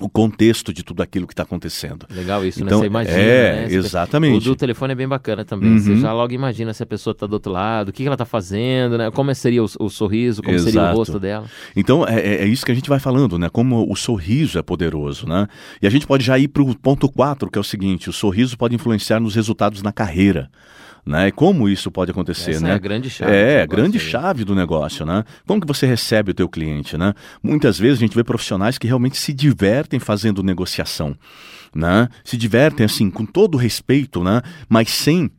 [0.00, 2.06] o contexto de tudo aquilo que está acontecendo.
[2.10, 2.66] Legal isso, né?
[2.66, 2.84] então, né?
[2.84, 3.18] Você imagina.
[3.18, 3.74] É, né?
[3.74, 4.36] exatamente.
[4.36, 5.70] O do telefone é bem bacana também.
[5.70, 5.78] Uhum.
[5.78, 8.14] Você já logo imagina se a pessoa está do outro lado, o que, que ela
[8.14, 9.10] está fazendo, né?
[9.10, 10.72] Como seria o, o sorriso, como Exato.
[10.72, 11.46] seria o rosto dela.
[11.74, 13.48] Então, é, é, é, isso que a gente vai falando, né?
[13.48, 15.46] Como o sorriso é poderoso, né?
[15.82, 18.12] E a gente pode já ir para o ponto 4, que é o seguinte: o
[18.12, 20.50] sorriso pode influenciar nos resultados na carreira
[21.08, 21.30] né?
[21.30, 22.70] Como isso pode acontecer, Essa né?
[22.70, 23.32] É a grande chave.
[23.32, 24.04] É, a grande aí.
[24.04, 25.24] chave do negócio, né?
[25.46, 27.14] Como que você recebe o teu cliente, né?
[27.42, 31.16] Muitas vezes a gente vê profissionais que realmente se divertem fazendo negociação,
[31.74, 32.08] né?
[32.22, 34.42] Se divertem assim com todo respeito, né?
[34.68, 35.30] Mas sem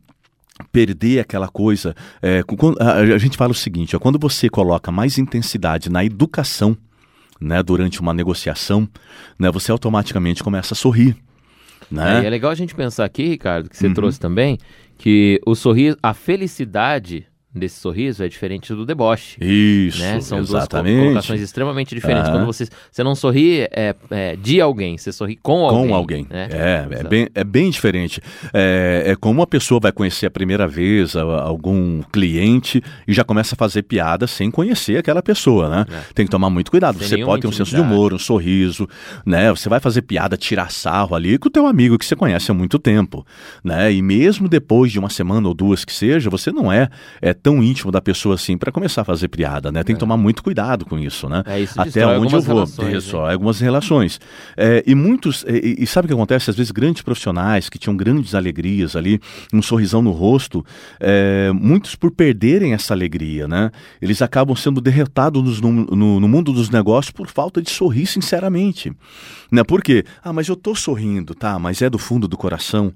[0.71, 1.95] perder aquela coisa.
[2.19, 2.43] É,
[2.79, 6.75] a, gente fala o seguinte: ó, quando você coloca mais intensidade na educação
[7.39, 8.89] né, durante uma negociação,
[9.38, 11.15] né, você automaticamente começa a sorrir.
[11.91, 12.23] Né?
[12.23, 13.93] É, é legal a gente pensar aqui, Ricardo, que você uhum.
[13.93, 14.58] trouxe também,
[14.99, 19.38] que o sorriso, a felicidade desse sorriso é diferente do deboche.
[19.43, 20.21] Isso, né?
[20.21, 20.93] São exatamente.
[20.93, 22.29] duas colocações extremamente diferentes.
[22.29, 25.88] Quando você, você não sorri é, é, de alguém, você sorri com alguém.
[25.88, 26.27] Com alguém.
[26.29, 26.47] Né?
[26.51, 28.21] É, é bem, é bem diferente.
[28.53, 33.55] É, é como uma pessoa vai conhecer a primeira vez algum cliente e já começa
[33.55, 35.85] a fazer piada sem conhecer aquela pessoa, né?
[35.91, 36.13] É.
[36.13, 36.99] Tem que tomar muito cuidado.
[36.99, 38.88] Sem você pode ter um senso de humor, um sorriso,
[39.25, 39.49] né?
[39.49, 42.53] Você vai fazer piada, tirar sarro ali com o teu amigo que você conhece há
[42.53, 43.25] muito tempo,
[43.63, 43.91] né?
[43.91, 46.89] E mesmo depois de uma semana ou duas que seja, você não é,
[47.21, 49.84] é tão íntimo da pessoa assim para começar a fazer piada, né?
[49.84, 49.95] Tem é.
[49.95, 51.43] que tomar muito cuidado com isso, né?
[51.45, 52.63] É, isso Até onde eu vou.
[52.63, 53.34] Isso, né?
[53.34, 54.19] algumas relações.
[54.56, 56.49] É, e muitos, e, e, sabe o que acontece?
[56.49, 59.19] Às vezes grandes profissionais que tinham grandes alegrias ali,
[59.54, 60.65] um sorrisão no rosto,
[60.99, 63.71] é, muitos por perderem essa alegria, né?
[64.02, 68.91] Eles acabam sendo derrotados no, no, no mundo dos negócios por falta de sorrir sinceramente.
[69.52, 69.63] Né?
[69.63, 70.04] Por quê?
[70.23, 71.58] Ah, mas eu tô sorrindo, tá?
[71.58, 72.93] Mas é do fundo do coração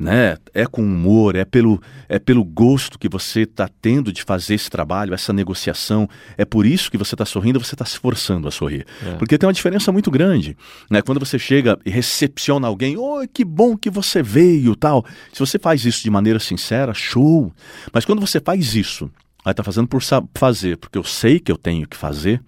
[0.00, 0.38] né?
[0.54, 4.70] É com humor, é pelo, é pelo gosto que você está tendo de fazer esse
[4.70, 6.08] trabalho, essa negociação.
[6.38, 8.86] É por isso que você está sorrindo, você está se forçando a sorrir.
[9.04, 9.16] É.
[9.16, 10.56] Porque tem uma diferença muito grande,
[10.90, 11.02] né?
[11.02, 15.04] Quando você chega e recepciona alguém, oi, que bom que você veio, tal.
[15.34, 17.52] Se você faz isso de maneira sincera, show.
[17.92, 19.10] Mas quando você faz isso,
[19.44, 20.00] aí está fazendo por
[20.34, 22.40] fazer, porque eu sei que eu tenho que fazer,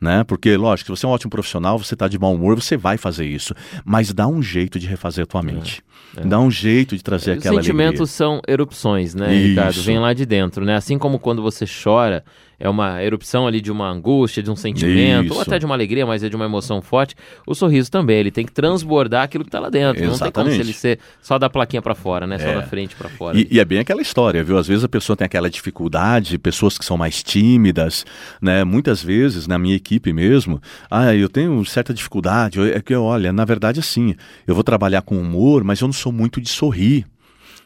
[0.00, 0.24] né?
[0.24, 2.96] Porque, lógico, se você é um ótimo profissional, você está de mau humor, você vai
[2.96, 3.54] fazer isso.
[3.84, 5.82] Mas dá um jeito de refazer a tua mente.
[6.16, 6.24] É, é.
[6.24, 8.06] Dá um jeito de trazer Os aquela sentimentos alegria.
[8.16, 9.48] são erupções, né, isso.
[9.48, 9.82] Ricardo?
[9.82, 10.74] Vem lá de dentro, né?
[10.76, 12.24] Assim como quando você chora,
[12.60, 15.34] é uma erupção ali de uma angústia, de um sentimento, Isso.
[15.34, 17.16] ou até de uma alegria, mas é de uma emoção forte.
[17.46, 20.04] O sorriso também, ele tem que transbordar aquilo que está lá dentro.
[20.04, 20.20] Exatamente.
[20.20, 22.38] Não tem como se ele ser só da plaquinha para fora, né?
[22.38, 22.54] Só é.
[22.56, 23.38] da frente para fora.
[23.38, 24.58] E, e, é bem aquela história, viu?
[24.58, 28.04] Às vezes a pessoa tem aquela dificuldade, pessoas que são mais tímidas,
[28.42, 28.62] né?
[28.62, 32.60] Muitas vezes, na minha equipe mesmo, ah, eu tenho certa dificuldade.
[32.60, 34.14] É que, olha, na verdade, assim,
[34.46, 37.06] eu vou trabalhar com humor, mas eu não sou muito de sorrir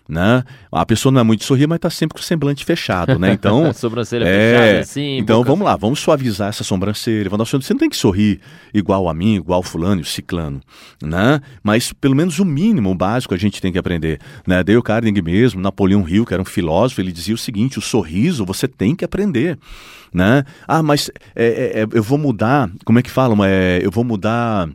[0.09, 0.45] né?
[0.71, 3.33] A pessoa não é muito sorrir, mas está sempre com o semblante fechado, né?
[3.33, 5.19] Então, sobrancelha é, fechada, assim.
[5.19, 5.51] Então boca...
[5.51, 7.31] vamos lá, vamos suavizar essa sobrancelha.
[7.31, 8.41] Você não tem que sorrir
[8.73, 10.61] igual a mim, igual fulano e ciclano,
[11.03, 11.41] né?
[11.63, 14.63] Mas pelo menos o mínimo, o básico a gente tem que aprender, né?
[14.63, 18.45] Dale Carnegie mesmo, Napoleão Hill, que era um filósofo, ele dizia o seguinte: o sorriso
[18.45, 19.59] você tem que aprender,
[20.13, 20.45] né?
[20.69, 23.43] Ah, mas é, é, é eu vou mudar, como é que falam?
[23.43, 24.69] É, eu vou mudar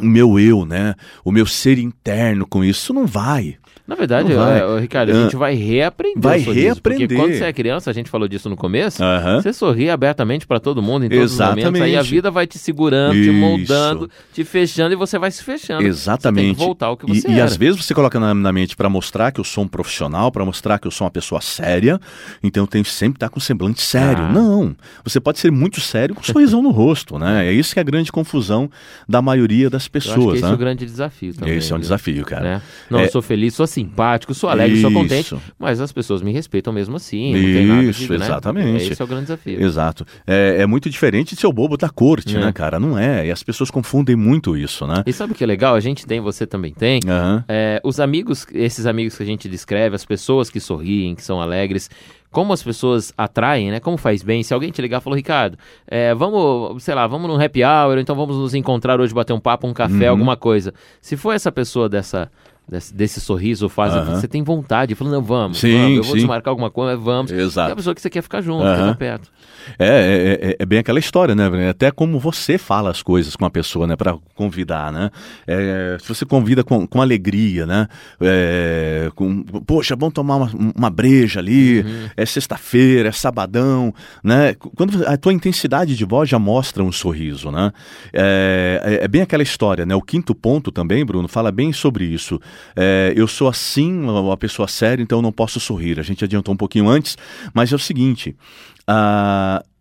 [0.00, 0.94] o meu eu, né?
[1.24, 2.82] O meu ser interno com isso.
[2.82, 3.56] Isso não vai.
[3.88, 7.08] Na verdade, é, Ricardo, a gente vai reaprender vai reaprender.
[7.08, 9.02] Porque quando você é criança, a gente falou disso no começo,
[9.40, 11.58] você sorri abertamente para todo mundo em todos Exatamente.
[11.60, 13.30] os momentos, aí a vida vai te segurando, Isso.
[13.30, 15.86] te moldando, te fechando e você vai se fechando.
[15.86, 16.48] Exatamente.
[16.48, 18.52] Você tem que voltar ao que você e, e às vezes você coloca na, na
[18.52, 21.40] mente para mostrar que eu sou um profissional, para mostrar que eu sou uma pessoa
[21.40, 21.98] séria,
[22.42, 24.22] então eu tenho que sempre estar com um semblante sério.
[24.22, 24.32] Ah.
[24.32, 27.46] Não, você pode ser muito sério com um sorrisão no rosto, né?
[27.46, 28.70] É isso que é a grande confusão
[29.08, 30.50] da maioria das pessoas, eu acho que esse né?
[30.50, 31.56] é o grande desafio também.
[31.56, 32.42] Esse é um desafio, cara.
[32.42, 32.62] Né?
[32.90, 33.06] Não, é...
[33.06, 34.82] eu sou feliz, sou assim simpático, sou alegre, Isso.
[34.82, 37.32] sou contente, mas as pessoas me respeitam mesmo assim.
[37.66, 38.24] Nada Isso, de, né?
[38.24, 38.84] exatamente.
[38.84, 39.62] É, esse é o grande desafio.
[39.62, 40.06] Exato.
[40.26, 42.40] É, é muito diferente de ser o bobo da corte, é.
[42.40, 42.80] né, cara?
[42.80, 43.26] Não é.
[43.26, 45.02] E as pessoas confundem muito isso, né?
[45.06, 45.74] E sabe o que é legal?
[45.74, 47.00] A gente tem, você também tem.
[47.04, 47.42] Uhum.
[47.48, 51.40] É, os amigos, esses amigos que a gente descreve, as pessoas que sorriem, que são
[51.40, 51.88] alegres,
[52.30, 53.80] como as pessoas atraem, né?
[53.80, 54.42] Como faz bem.
[54.42, 57.98] Se alguém te ligar e falou, Ricardo, é, vamos, sei lá, vamos num happy hour,
[57.98, 60.10] então vamos nos encontrar hoje, bater um papo, um café, uhum.
[60.10, 60.74] alguma coisa.
[61.00, 62.30] Se for essa pessoa dessa
[62.68, 64.14] desse, desse sorriso faz, uhum.
[64.14, 66.18] você tem vontade, falando, não, vamos, sim, vamos, eu vou sim.
[66.18, 67.30] desmarcar alguma coisa, vamos.
[67.32, 67.70] Exato.
[67.70, 68.76] É a pessoa que você quer ficar junto, uhum.
[68.76, 69.30] ficar perto.
[69.78, 71.68] É, é, é, é, bem aquela história, né?
[71.68, 73.96] Até como você fala as coisas com a pessoa, né?
[73.96, 75.10] Para convidar, né?
[75.46, 77.88] É, se você convida com, com alegria, né?
[78.20, 82.08] É, com, Poxa, vamos tomar uma, uma breja ali, uhum.
[82.16, 84.54] é sexta-feira, é sabadão, né?
[84.54, 87.72] Quando a tua intensidade de voz já mostra um sorriso, né?
[88.12, 89.94] É, é, é bem aquela história, né?
[89.94, 92.40] O quinto ponto também, Bruno, fala bem sobre isso.
[92.76, 95.98] É, eu sou assim, uma pessoa séria, então não posso sorrir.
[95.98, 97.16] A gente adiantou um pouquinho antes,
[97.52, 98.36] mas é o seguinte: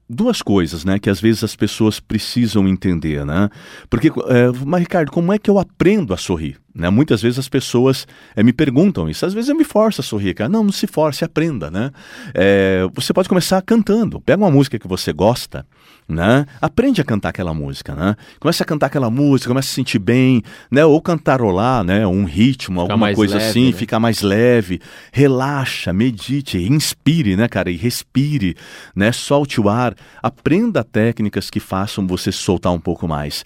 [0.10, 3.50] duas coisas, né, que às vezes as pessoas precisam entender, né?
[3.90, 6.58] Porque, é, mas Ricardo, como é que eu aprendo a sorrir?
[6.78, 6.92] Né?
[6.92, 9.26] Muitas vezes as pessoas é, me perguntam isso.
[9.26, 10.48] Às vezes eu me forço a sorrir, cara.
[10.48, 11.92] Não, não se force, aprenda, né?
[12.36, 14.22] É, você pode começar cantando.
[14.22, 15.66] Pega uma música que você gosta,
[16.08, 16.46] né?
[16.62, 18.16] Aprende a cantar aquela música, né?
[18.40, 20.86] Começa a cantar aquela música, começa a se sentir bem, né?
[20.86, 22.06] Ou cantarolar, né?
[22.06, 23.72] Um ritmo, fica alguma coisa leve, assim, né?
[23.72, 24.80] ficar mais leve.
[25.12, 27.72] Relaxa, medite, inspire, né, cara?
[27.72, 28.56] E respire,
[28.96, 29.12] né?
[29.12, 29.96] Solte o ar.
[30.22, 33.44] Aprenda técnicas que façam você soltar um pouco mais.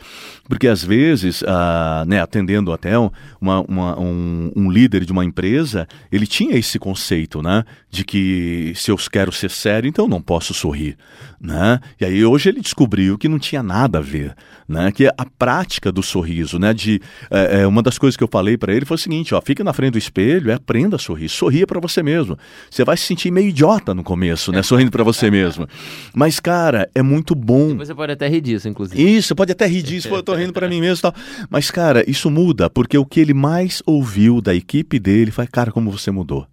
[0.49, 3.09] Porque às vezes, uh, né, atendendo até um,
[3.39, 7.63] uma, uma, um, um, líder de uma empresa, ele tinha esse conceito, né?
[7.89, 10.97] De que se eu quero ser sério, então eu não posso sorrir,
[11.39, 11.79] né?
[11.99, 14.35] E aí hoje ele descobriu que não tinha nada a ver,
[14.67, 14.91] né?
[14.91, 16.73] Que a prática do sorriso, né?
[16.73, 19.41] De, é, é uma das coisas que eu falei para ele foi o seguinte, ó,
[19.41, 21.29] fica na frente do espelho e aprenda a sorrir.
[21.29, 22.37] Sorria para você mesmo.
[22.69, 24.61] Você vai se sentir meio idiota no começo, né?
[24.61, 25.67] Sorrindo para você mesmo.
[26.13, 27.75] Mas, cara, é muito bom.
[27.77, 29.01] Você pode até rir disso, inclusive.
[29.01, 31.13] Isso, pode até rir disso, eu tô rindo para mim mesmo e tal.
[31.49, 35.71] Mas, cara, isso muda, porque o que ele mais ouviu da equipe dele foi, cara,
[35.71, 36.47] como você mudou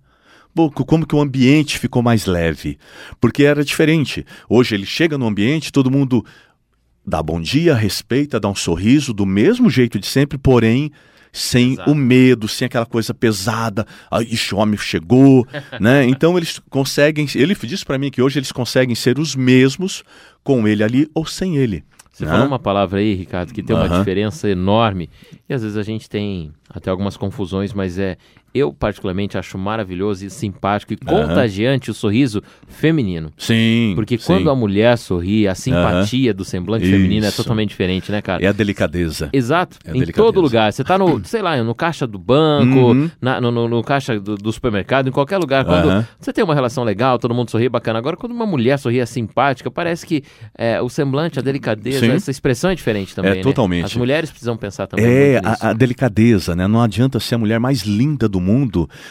[0.69, 2.79] como que o ambiente ficou mais leve,
[3.21, 4.27] porque era diferente.
[4.49, 6.25] Hoje ele chega no ambiente, todo mundo
[7.07, 10.91] dá bom dia, respeita, dá um sorriso do mesmo jeito de sempre, porém
[11.33, 11.91] sem Exato.
[11.91, 13.87] o medo, sem aquela coisa pesada.
[14.11, 15.47] Ah, ixi, o homem chegou,
[15.79, 16.05] né?
[16.05, 20.03] Então eles conseguem, ele disse para mim que hoje eles conseguem ser os mesmos
[20.43, 21.85] com ele ali ou sem ele.
[22.19, 22.33] Você né?
[22.33, 25.09] falou uma palavra aí, Ricardo, que tem uma diferença enorme.
[25.49, 28.17] E às vezes a gente tem até algumas confusões, mas é
[28.55, 33.31] eu particularmente acho maravilhoso e simpático e contagiante o sorriso feminino.
[33.39, 33.93] Sim.
[33.95, 34.27] Porque sim.
[34.27, 36.93] quando a mulher sorri, a simpatia do semblante Isso.
[36.93, 38.45] feminino é totalmente diferente, né, cara?
[38.45, 39.29] É a delicadeza.
[39.33, 39.79] Exato.
[39.85, 40.33] É em delicadeza.
[40.33, 40.73] todo lugar.
[40.73, 43.11] Você tá no, sei lá, no caixa do banco, uhum.
[43.21, 45.65] na, no, no, no, caixa do, do, supermercado, em qualquer lugar.
[45.65, 47.99] Quando você tem uma relação legal, todo mundo sorri bacana.
[47.99, 50.23] Agora, quando uma mulher sorri é simpática, parece que
[50.57, 52.11] é, o semblante, a delicadeza, sim.
[52.11, 53.33] essa expressão é diferente também.
[53.33, 53.43] É, né?
[53.43, 53.85] totalmente.
[53.85, 55.07] As mulheres precisam pensar também.
[55.07, 56.67] É, a, a delicadeza, né?
[56.67, 58.48] Não adianta ser a mulher mais linda do mundo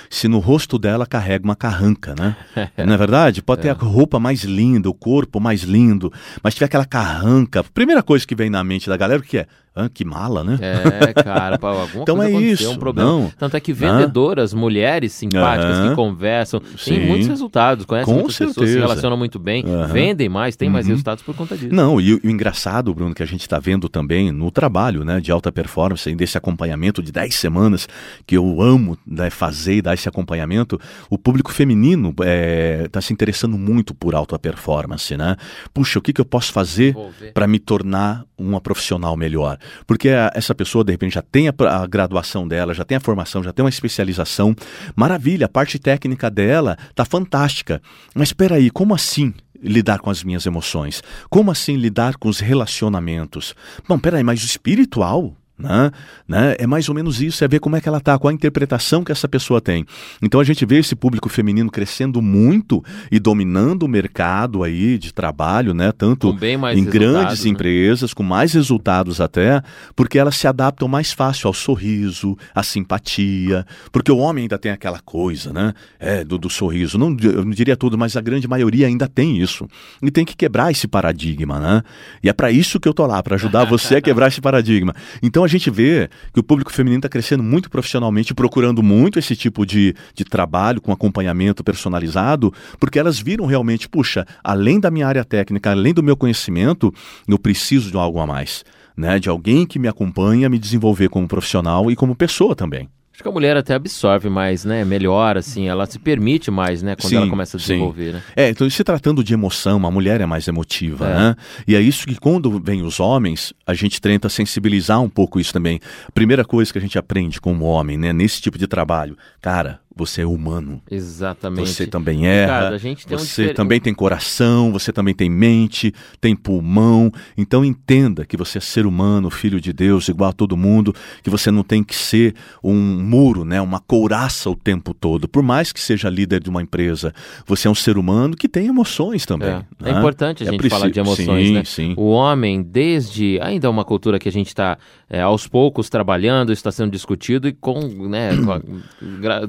[0.10, 2.36] se no rosto dela carrega uma carranca, né?
[2.86, 3.42] Não é verdade?
[3.42, 3.72] Pode ter é.
[3.72, 6.12] a roupa mais linda, o corpo mais lindo,
[6.44, 7.64] mas tiver aquela carranca.
[7.64, 9.48] Primeira coisa que vem na mente da galera, o que é?
[9.78, 10.58] Ah, que mala, né?
[10.62, 13.10] É, cara, pá, alguma então coisa é isso, um problema.
[13.10, 13.32] Não.
[13.38, 14.58] Tanto é que vendedoras, ah.
[14.58, 16.96] mulheres simpáticas que conversam, Sim.
[16.96, 18.60] têm muitos resultados, conhecem Com muitas certeza.
[18.60, 20.74] pessoas, se relacionam muito bem, vendem mais, têm uhum.
[20.74, 21.74] mais resultados por conta disso.
[21.74, 25.20] Não, e, e o engraçado, Bruno, que a gente está vendo também no trabalho né,
[25.20, 27.88] de alta performance, desse acompanhamento de 10 semanas,
[28.26, 33.02] que eu amo né, fazer e dar esse acompanhamento, o público feminino está é, tá
[33.02, 35.36] se interessando muito por alta performance, né?
[35.74, 36.96] Puxa, o que, que eu posso fazer
[37.34, 39.58] para me tornar uma profissional melhor?
[39.86, 43.02] Porque a, essa pessoa, de repente, já tem a, a, graduação dela, já tem a
[43.02, 44.56] formação, já tem uma especialização.
[44.96, 47.82] Maravilha, a parte técnica dela tá fantástica.
[48.14, 49.34] Mas espera aí, como assim?
[49.60, 51.02] lidar com as minhas emoções?
[51.32, 53.56] Como assim lidar com os relacionamentos?
[53.88, 55.36] Bom, peraí, mas o espiritual?
[55.58, 55.92] Né?
[56.28, 56.56] Né?
[56.60, 59.04] É mais ou menos isso, é ver como é que ela está, qual a interpretação
[59.04, 59.86] que essa pessoa tem.
[60.22, 65.12] Então a gente vê esse público feminino crescendo muito e dominando o mercado aí de
[65.12, 65.92] trabalho, né?
[65.92, 66.38] Tanto
[66.76, 67.50] em grandes né?
[67.50, 69.62] empresas, com mais resultados até,
[69.96, 74.72] porque elas se adaptam mais fácil ao sorriso, à simpatia, porque o homem ainda tem
[74.72, 75.74] aquela coisa, né?
[76.00, 77.00] É, do, do sorriso.
[77.00, 79.68] Não, eu não diria tudo, mas a grande maioria ainda tem isso.
[80.04, 81.82] E tem que quebrar esse paradigma, né?
[82.22, 84.94] E é para isso que eu tô lá, para ajudar você a quebrar esse paradigma.
[85.24, 89.36] Então a gente vê que o público feminino está crescendo muito profissionalmente, procurando muito esse
[89.36, 95.08] tipo de, de trabalho com acompanhamento personalizado, porque elas viram realmente, puxa, além da minha
[95.08, 96.94] área técnica, além do meu conhecimento,
[97.28, 98.64] eu preciso de algo a mais.
[98.96, 102.90] Né, de alguém que me acompanha me desenvolver como profissional e como pessoa também.
[103.18, 104.86] Acho que a mulher até absorve mais, né?
[104.86, 106.96] Melhor, assim, ela se permite mais, né?
[106.96, 108.22] Quando sim, ela começa a desenvolver, né?
[108.36, 111.16] É, então se tratando de emoção, a mulher é mais emotiva, é.
[111.16, 111.36] né?
[111.68, 115.52] E é isso que quando vem os homens, a gente tenta sensibilizar um pouco isso
[115.52, 115.80] também.
[116.14, 118.14] Primeira coisa que a gente aprende como homem, né?
[118.14, 120.82] Nesse tipo de trabalho, cara, você é humano.
[120.90, 121.70] Exatamente.
[121.70, 122.48] Você também erra.
[122.48, 123.54] Cara, você um difer...
[123.56, 127.12] também tem coração, você também tem mente, tem pulmão.
[127.38, 131.30] Então entenda que você é ser humano, filho de Deus, igual a todo mundo, que
[131.30, 135.28] você não tem que ser um muro, né, uma couraça o tempo todo.
[135.28, 137.14] Por mais que seja líder de uma empresa,
[137.46, 139.50] você é um ser humano que tem emoções também.
[139.50, 139.66] É, né?
[139.86, 141.64] é importante a é gente falar de emoções, sim, né?
[141.64, 141.94] Sim.
[141.98, 144.78] O homem, desde ainda é uma cultura que a gente está
[145.10, 148.62] é, aos poucos trabalhando, está sendo discutido e com, né, com a,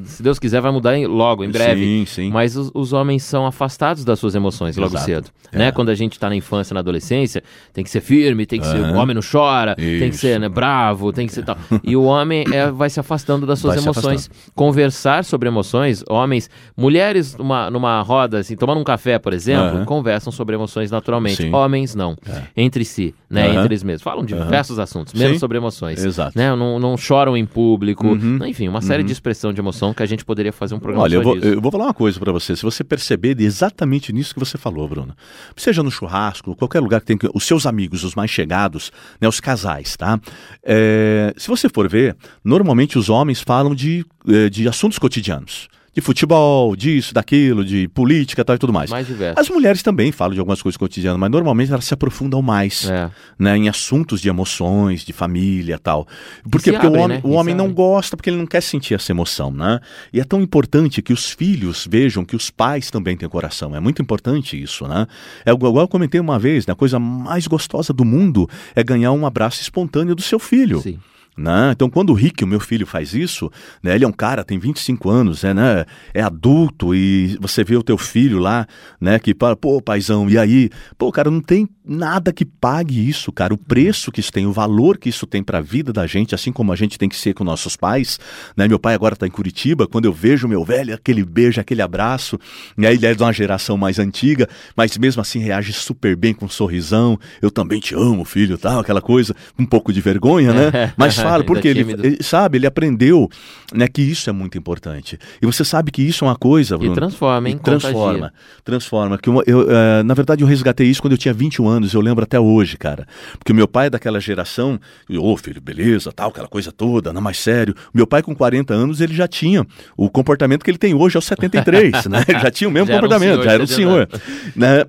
[0.05, 1.83] se Deus quiser vai mudar em, logo, em breve.
[1.83, 2.31] Sim, sim.
[2.31, 5.05] Mas os, os, homens são afastados das suas emoções logo Exato.
[5.05, 5.59] cedo, é.
[5.59, 5.73] né?
[5.73, 8.81] Quando a gente está na infância, na adolescência, tem que ser firme, tem que ser
[8.81, 9.99] o homem não chora, Isso.
[10.01, 11.59] tem que ser né, bravo, tem que ser tal.
[11.83, 14.31] E o homem é, vai se afastando das suas vai emoções.
[14.55, 20.33] Conversar sobre emoções, homens, mulheres numa, numa roda assim, tomando um café, por exemplo, conversam
[20.33, 21.43] sobre emoções naturalmente.
[21.43, 21.55] Sim.
[21.55, 22.43] Homens não, é.
[22.57, 24.03] entre si, né, entre eles mesmos.
[24.03, 26.05] Falam de diversos assuntos, menos sobre sobre emoções.
[26.05, 26.39] Exato.
[26.39, 26.55] Né?
[26.55, 28.07] Não, não choram em público.
[28.07, 28.39] Uhum.
[28.47, 29.07] Enfim, uma série uhum.
[29.07, 31.59] de expressão de emoção que a gente poderia fazer um programa Olha, eu vou, eu
[31.59, 32.55] vou falar uma coisa para você.
[32.55, 35.17] Se você perceber exatamente nisso que você falou, Bruno,
[35.57, 39.41] seja no churrasco, qualquer lugar que tem os seus amigos, os mais chegados, né, os
[39.41, 40.21] casais, tá?
[40.63, 42.15] É, se você for ver,
[42.45, 45.67] normalmente os homens falam de, é, de assuntos cotidianos
[45.99, 48.89] de futebol, disso, daquilo, de política tal, e tudo mais.
[48.89, 49.41] Mais diverso.
[49.41, 53.11] As mulheres também falam de algumas coisas cotidianas, mas normalmente elas se aprofundam mais é.
[53.37, 56.07] né, em assuntos de emoções, de família tal.
[56.49, 56.71] Por quê?
[56.71, 57.23] Porque abre, o homem, né?
[57.25, 59.51] o homem não gosta, porque ele não quer sentir essa emoção.
[59.51, 59.81] Né?
[60.13, 63.75] E é tão importante que os filhos vejam que os pais também têm coração.
[63.75, 64.87] É muito importante isso.
[64.87, 65.05] Né?
[65.45, 69.11] É igual eu comentei uma vez, né, a coisa mais gostosa do mundo é ganhar
[69.11, 70.81] um abraço espontâneo do seu filho.
[70.81, 70.99] Sim.
[71.39, 71.71] Né?
[71.73, 73.49] Então, quando o Rick, o meu filho, faz isso,
[73.81, 73.95] né?
[73.95, 75.85] ele é um cara, tem 25 anos, é, né?
[76.13, 78.67] é adulto, e você vê o teu filho lá,
[79.01, 79.21] né?
[79.21, 80.69] que fala, pô, paizão, e aí?
[80.99, 83.55] Pô, cara, não tem nada que pague isso, cara.
[83.55, 86.35] O preço que isso tem, o valor que isso tem para a vida da gente,
[86.35, 88.19] assim como a gente tem que ser com nossos pais.
[88.57, 88.67] Né?
[88.67, 92.39] Meu pai agora está em Curitiba, quando eu vejo meu velho, aquele beijo, aquele abraço,
[92.77, 96.35] e aí ele é de uma geração mais antiga, mas mesmo assim reage super bem
[96.35, 97.19] com um sorrisão.
[97.41, 100.93] Eu também te amo, filho, tal, aquela coisa, um pouco de vergonha, né?
[100.99, 103.29] Mas fala, porque ele, ele, sabe, ele aprendeu
[103.73, 105.19] né, que isso é muito importante.
[105.41, 106.93] E você sabe que isso é uma coisa, Bruno.
[106.93, 107.59] E transforma, hein?
[107.59, 108.33] Transforma, contagia.
[108.65, 109.19] transforma.
[109.19, 112.01] Que eu, eu uh, na verdade, eu resgatei isso quando eu tinha 21 anos eu
[112.01, 113.07] lembro até hoje, cara.
[113.39, 117.13] Porque o meu pai é daquela geração, ô oh, filho, beleza, tal, aquela coisa toda,
[117.13, 117.75] não mais sério.
[117.93, 121.25] Meu pai com 40 anos, ele já tinha o comportamento que ele tem hoje aos
[121.27, 122.25] 73, né?
[122.29, 124.09] Ele já tinha o mesmo já comportamento, já era um senhor,
[124.57, 124.85] né?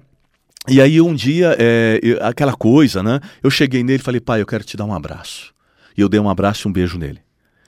[0.67, 3.19] E aí um dia, é, aquela coisa, né?
[3.41, 5.51] Eu cheguei nele e falei, pai, eu quero te dar um abraço.
[5.99, 7.19] E eu dei um abraço e um beijo nele.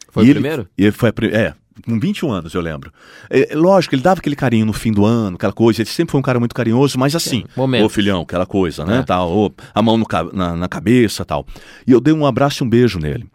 [0.10, 0.68] Foi e o ele, primeiro?
[0.78, 1.54] E foi é,
[1.86, 2.90] com 21 anos, eu lembro.
[3.30, 5.82] É, lógico, ele dava aquele carinho no fim do ano, aquela coisa.
[5.82, 7.44] Ele sempre foi um cara muito carinhoso, mas assim,
[7.84, 9.00] ô filhão, aquela coisa, né?
[9.00, 9.04] É.
[9.04, 11.46] Tal, ô, a mão no, na, na, cabeça tal.
[11.86, 13.28] E eu dei um abraço e um beijo nele.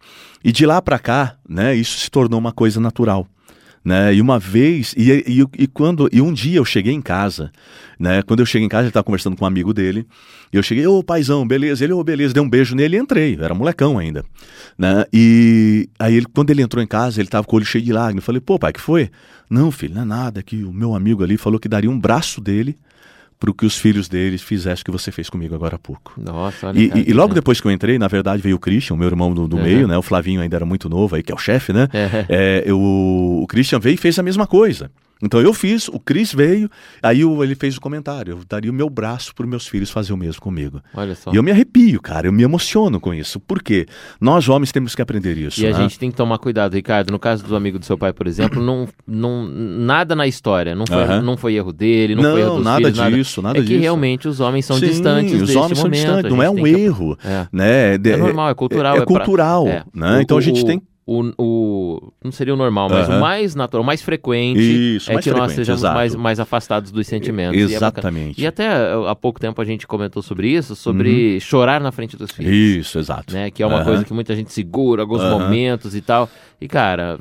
[0.42, 3.26] E de lá para cá, né, isso se tornou uma coisa natural.
[3.87, 4.16] Né?
[4.16, 7.53] E uma vez, e, e, e, quando, e um dia eu cheguei em casa,
[7.96, 8.20] né?
[8.20, 10.05] Quando eu cheguei em casa, ele estava conversando com um amigo dele,
[10.53, 13.38] e eu cheguei, ô paizão, beleza, ele, ô beleza, dei um beijo nele e entrei,
[13.40, 14.25] era molecão ainda,
[14.77, 15.05] né?
[15.12, 17.92] E aí ele, quando ele entrou em casa, ele estava com o olho cheio de
[17.92, 19.09] lágrimas, eu falei, pô pai, que foi?
[19.49, 22.40] Não filho, não é nada, que o meu amigo ali falou que daria um braço
[22.40, 22.77] dele
[23.38, 26.12] para o que os filhos deles fizessem o que você fez comigo agora há pouco.
[26.16, 28.59] Nossa, olha e, cara, e, e logo depois que eu entrei, na verdade, veio o
[28.59, 29.62] Christian, meu irmão do, do uhum.
[29.62, 29.96] meio, né?
[29.99, 31.88] O Flavinho ainda era muito novo aí, que é o chefe, né?
[31.92, 32.27] É.
[32.29, 34.90] É, eu, o Christian veio e fez a mesma coisa.
[35.22, 36.70] Então eu fiz, o Cris veio,
[37.02, 38.33] aí ele fez o comentário.
[38.33, 40.83] Eu daria o meu braço para os meus filhos fazer o mesmo comigo.
[40.94, 41.33] Olha só.
[41.33, 43.40] E eu me arrepio, cara, eu me emociono com isso.
[43.40, 43.87] Por quê?
[44.20, 45.61] Nós homens temos que aprender isso.
[45.61, 45.70] E né?
[45.70, 47.11] a gente tem que tomar cuidado, Ricardo.
[47.11, 50.74] No caso do amigo do seu pai, por exemplo, não, não, nada na história.
[50.74, 53.59] Não foi, não foi erro dele, não, não foi erro dos nada filhos, disso, nada,
[53.59, 56.50] nada é que realmente os homens são Sim, distantes os homens são distantes, não é
[56.50, 57.16] um erro.
[57.24, 57.46] É.
[57.52, 57.94] Né?
[57.94, 58.96] É, é normal, é cultural.
[58.96, 59.64] É, é cultural.
[59.64, 59.72] Pra...
[59.72, 59.85] É.
[59.94, 60.22] Né?
[60.22, 63.86] Então a gente tem o, o, não seria o normal, mas o mais natural, o
[63.86, 67.70] mais frequente Isso, é mais que nós sejamos mais, mais afastados dos sentimentos.
[67.70, 68.40] Exatamente.
[68.40, 68.68] E, é e, até
[69.08, 71.40] há pouco tempo a gente comentou sobre isso, sobre uhum.
[71.40, 72.52] chorar na frente dos filhos.
[72.52, 73.32] Isso, exato.
[73.32, 73.52] Né?
[73.52, 73.84] Que é uma uhum.
[73.84, 76.28] coisa que muita gente segura, alguns momentos e tal.
[76.60, 77.16] E cara,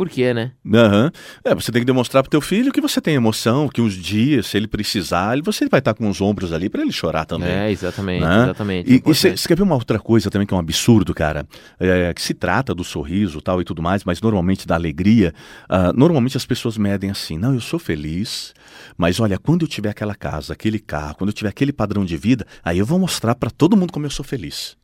[0.00, 0.52] por quê, né?
[0.64, 1.10] Uhum.
[1.44, 4.46] É, você tem que demonstrar pro teu filho que você tem emoção, que uns dias,
[4.46, 7.50] se ele precisar, você vai estar com os ombros ali para ele chorar também.
[7.50, 8.44] É, exatamente, né?
[8.44, 8.90] exatamente.
[8.90, 11.46] E você quer ver uma outra coisa também que é um absurdo, cara?
[11.78, 15.34] É, que se trata do sorriso tal e tudo mais, mas normalmente da alegria.
[15.68, 18.54] Uh, normalmente as pessoas medem assim, não, eu sou feliz,
[18.96, 22.16] mas olha, quando eu tiver aquela casa, aquele carro, quando eu tiver aquele padrão de
[22.16, 24.79] vida, aí eu vou mostrar para todo mundo como eu sou feliz.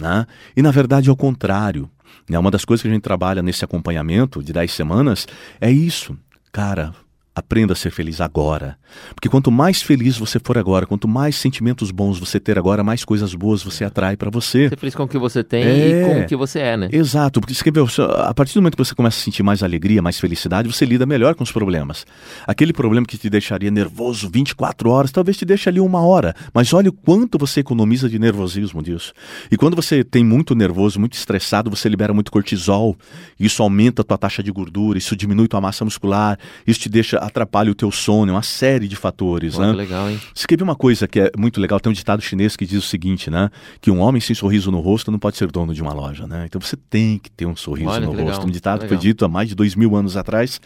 [0.00, 0.26] Né?
[0.56, 1.88] E na verdade é o contrário.
[2.28, 2.38] Né?
[2.38, 5.26] Uma das coisas que a gente trabalha nesse acompanhamento de 10 semanas
[5.60, 6.16] é isso.
[6.52, 6.92] Cara,
[7.34, 8.76] Aprenda a ser feliz agora.
[9.14, 13.04] Porque quanto mais feliz você for agora, quanto mais sentimentos bons você ter agora, mais
[13.04, 14.68] coisas boas você atrai para você.
[14.68, 15.88] Ser feliz com o que você tem é...
[15.88, 16.88] e com o que você é, né?
[16.90, 17.40] Exato.
[17.40, 20.70] Porque escreveu, a partir do momento que você começa a sentir mais alegria, mais felicidade,
[20.70, 22.04] você lida melhor com os problemas.
[22.46, 26.34] Aquele problema que te deixaria nervoso 24 horas, talvez te deixe ali uma hora.
[26.52, 29.12] Mas olha o quanto você economiza de nervosismo disso.
[29.52, 32.96] E quando você tem muito nervoso, muito estressado, você libera muito cortisol.
[33.38, 37.20] Isso aumenta a tua taxa de gordura, isso diminui tua massa muscular, isso te deixa
[37.30, 39.72] atrapalha o teu sono, é uma série de fatores, Pô, né?
[39.72, 40.20] legal, hein?
[40.60, 41.80] Ver uma coisa que é muito legal?
[41.80, 43.50] Tem um ditado chinês que diz o seguinte, né?
[43.80, 46.44] Que um homem sem sorriso no rosto não pode ser dono de uma loja, né?
[46.46, 48.26] Então você tem que ter um sorriso Olha, no rosto.
[48.26, 50.60] Legal, um ditado que foi dito há mais de dois mil anos atrás.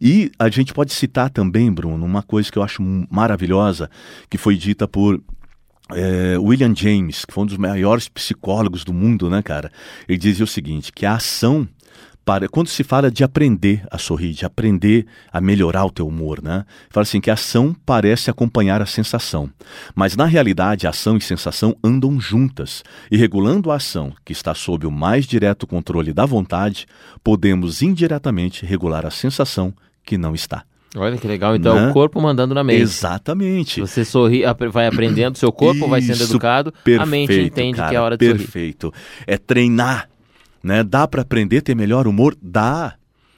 [0.00, 2.80] E a gente pode citar também, Bruno, uma coisa que eu acho
[3.10, 3.90] maravilhosa,
[4.28, 5.20] que foi dita por
[5.92, 9.72] é, William James, que foi um dos maiores psicólogos do mundo, né, cara?
[10.08, 11.68] Ele dizia o seguinte: que a ação
[12.24, 16.42] para quando se fala de aprender a sorrir, de aprender a melhorar o teu humor,
[16.42, 16.64] né?
[16.88, 19.50] Fala assim que a ação parece acompanhar a sensação,
[19.94, 22.84] mas na realidade ação e sensação andam juntas.
[23.10, 26.86] E regulando a ação, que está sob o mais direto controle da vontade,
[27.24, 30.64] podemos indiretamente regular a sensação que não está.
[30.96, 31.86] Olha que legal, então né?
[31.86, 32.82] é o corpo mandando na mente.
[32.82, 33.80] Exatamente.
[33.80, 37.88] Você sorri, vai aprendendo, seu corpo Isso, vai sendo educado, perfeito, a mente entende cara,
[37.88, 38.88] que é hora de perfeito.
[38.88, 38.92] sorrir.
[38.92, 38.94] Perfeito.
[39.26, 40.08] É treinar
[40.62, 40.82] né?
[40.82, 42.36] Dá para aprender a ter melhor humor?
[42.40, 42.94] Dá.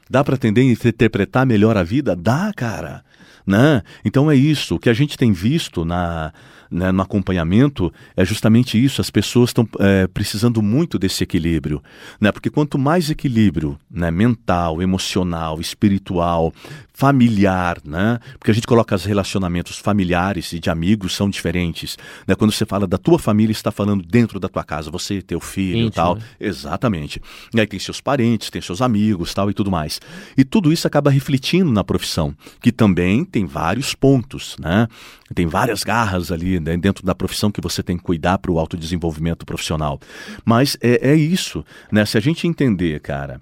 [0.09, 2.15] Dá para atender e interpretar melhor a vida?
[2.15, 3.03] Dá, cara.
[3.47, 3.83] Né?
[4.05, 4.77] Então é isso.
[4.77, 6.33] O que a gente tem visto na,
[6.71, 9.01] né, no acompanhamento é justamente isso.
[9.01, 11.83] As pessoas estão é, precisando muito desse equilíbrio,
[12.21, 12.33] né?
[12.33, 16.53] Porque quanto mais equilíbrio, né, mental, emocional, espiritual,
[16.93, 18.19] familiar, né?
[18.39, 22.35] Porque a gente coloca os relacionamentos familiares e de amigos são diferentes, né?
[22.35, 25.87] Quando você fala da tua família, está falando dentro da tua casa, você, teu filho,
[25.87, 26.17] e tal.
[26.17, 26.23] Né?
[26.39, 27.21] Exatamente.
[27.55, 30.01] E aí tem seus parentes, tem seus amigos, tal e tudo mais.
[30.37, 34.87] E tudo isso acaba refletindo na profissão, que também tem vários pontos, né?
[35.35, 38.59] Tem várias garras ali né, dentro da profissão que você tem que cuidar para o
[38.59, 39.99] autodesenvolvimento profissional.
[40.45, 42.05] Mas é, é isso, né?
[42.05, 43.41] Se a gente entender, cara,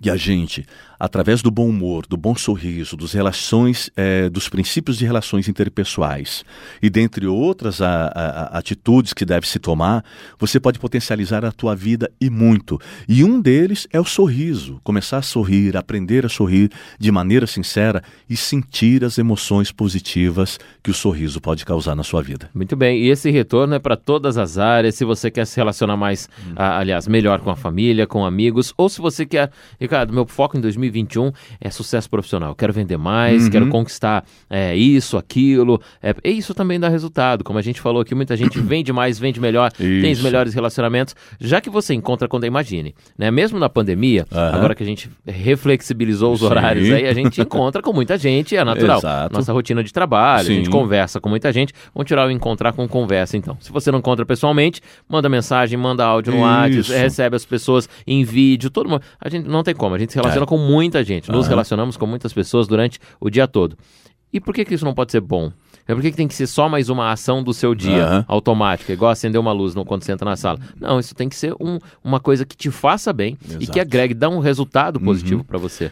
[0.00, 0.66] que a gente
[0.98, 6.44] através do bom humor, do bom sorriso, dos relações, é, dos princípios de relações interpessoais
[6.82, 10.04] e dentre outras a, a, atitudes que deve se tomar,
[10.38, 12.80] você pode potencializar a tua vida e muito.
[13.08, 18.02] E um deles é o sorriso, começar a sorrir, aprender a sorrir de maneira sincera
[18.28, 22.48] e sentir as emoções positivas que o sorriso pode causar na sua vida.
[22.54, 25.96] Muito bem, e esse retorno é para todas as áreas, se você quer se relacionar
[25.96, 26.52] mais, hum.
[26.56, 30.56] a, aliás, melhor com a família, com amigos, ou se você quer, Ricardo, meu foco
[30.56, 32.54] em 2020 2021 é sucesso profissional.
[32.54, 33.50] Quero vender mais, uhum.
[33.50, 35.80] quero conquistar é, isso, aquilo.
[36.02, 37.44] É, e isso também dá resultado.
[37.44, 40.02] Como a gente falou aqui, muita gente vende mais, vende melhor, isso.
[40.02, 41.14] tem os melhores relacionamentos.
[41.40, 43.30] Já que você encontra quando imagine, né?
[43.30, 44.38] Mesmo na pandemia, uhum.
[44.38, 46.46] agora que a gente reflexibilizou os Sim.
[46.46, 48.98] horários aí, a gente encontra com muita gente, é natural.
[48.98, 49.34] Exato.
[49.34, 50.52] Nossa rotina de trabalho, Sim.
[50.52, 51.72] a gente conversa com muita gente.
[51.94, 53.56] Vamos tirar o encontrar com conversa, então.
[53.60, 58.24] Se você não encontra pessoalmente, manda mensagem, manda áudio no WhatsApp, recebe as pessoas em
[58.24, 59.02] vídeo, todo mundo.
[59.20, 60.46] A gente não tem como, a gente se relaciona é.
[60.46, 61.50] com muita gente, nos uhum.
[61.50, 63.78] relacionamos com muitas pessoas durante o dia todo.
[64.30, 65.50] E por que, que isso não pode ser bom?
[65.88, 68.24] É por que, que tem que ser só mais uma ação do seu dia, uhum.
[68.28, 70.58] automática, igual acender uma luz no, quando você entra na sala?
[70.78, 73.64] Não, isso tem que ser um, uma coisa que te faça bem Exato.
[73.64, 75.46] e que agregue, dá um resultado positivo uhum.
[75.46, 75.90] para você.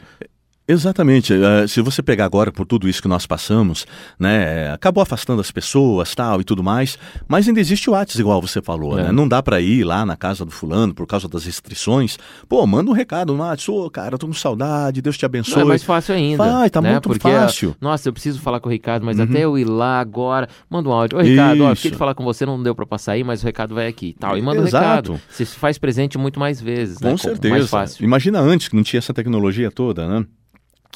[0.67, 1.35] Exatamente.
[1.35, 3.87] Uh, se você pegar agora por tudo isso que nós passamos,
[4.19, 6.99] né, acabou afastando as pessoas, tal e tudo mais,
[7.29, 9.05] mas ainda existe o WhatsApp, igual você falou, é.
[9.05, 9.13] né?
[9.13, 12.19] Não dá para ir lá na casa do fulano por causa das restrições.
[12.49, 15.57] Pô, manda um recado no WhatsApp, ô, oh, cara, tô com saudade, Deus te abençoe.
[15.57, 16.39] Não, é mais fácil ainda.
[16.39, 16.93] Vai, tá né?
[16.93, 17.77] muito Porque, fácil.
[17.79, 19.25] Nossa, eu preciso falar com o Ricardo, mas uhum.
[19.25, 21.19] até eu ir lá agora, manda um áudio.
[21.19, 21.65] Ô, Ricardo, isso.
[21.65, 23.87] ó, fiquei de falar com você, não deu para passar aí, mas o recado vai
[23.87, 24.39] aqui, tal.
[24.39, 25.21] E manda um recado.
[25.29, 27.17] Você faz presente muito mais vezes, com né?
[27.19, 27.55] certeza.
[27.55, 28.03] Mais fácil.
[28.03, 30.25] Imagina antes que não tinha essa tecnologia toda, né?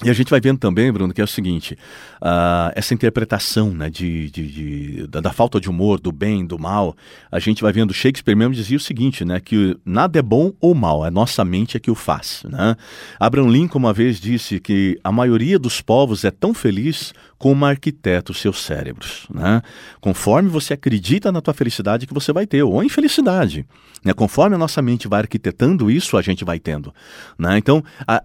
[0.05, 1.77] E a gente vai vendo também, Bruno, que é o seguinte:
[2.23, 6.57] uh, essa interpretação né, de, de, de da, da, falta de humor, do bem, do
[6.57, 6.97] mal,
[7.33, 10.73] a gente vai vendo Shakespeare mesmo dizia o seguinte, né, que nada é bom ou
[10.73, 12.45] mal, a nossa mente é que o faz.
[12.49, 12.77] Né?
[13.19, 18.33] Abraham Lincoln uma vez disse que a maioria dos povos é tão feliz como arquiteta
[18.33, 19.27] os seus cérebros.
[19.33, 19.63] Né?
[20.01, 23.65] Conforme você acredita na tua felicidade que você vai ter, ou infelicidade.
[24.05, 24.13] Né?
[24.13, 26.93] Conforme a nossa mente vai arquitetando isso, a gente vai tendo.
[27.39, 27.57] Né?
[27.59, 28.23] Então, a,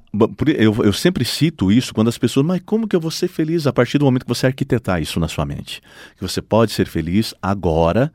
[0.58, 3.68] eu, eu sempre cito isso quando as pessoas, mas como que eu vou ser feliz
[3.68, 5.82] a partir do momento que você arquitetar isso na sua mente?
[6.18, 8.12] Que você pode ser feliz agora,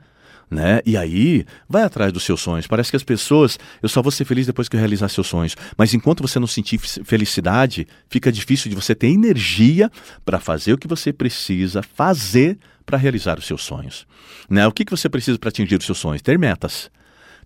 [0.50, 0.80] né?
[0.86, 2.66] E aí, vai atrás dos seus sonhos.
[2.66, 5.56] Parece que as pessoas, eu só vou ser feliz depois que eu realizar seus sonhos.
[5.76, 9.90] Mas enquanto você não sentir felicidade, fica difícil de você ter energia
[10.24, 14.06] para fazer o que você precisa fazer para realizar os seus sonhos.
[14.48, 14.66] Né?
[14.66, 16.22] O que, que você precisa para atingir os seus sonhos?
[16.22, 16.90] Ter metas.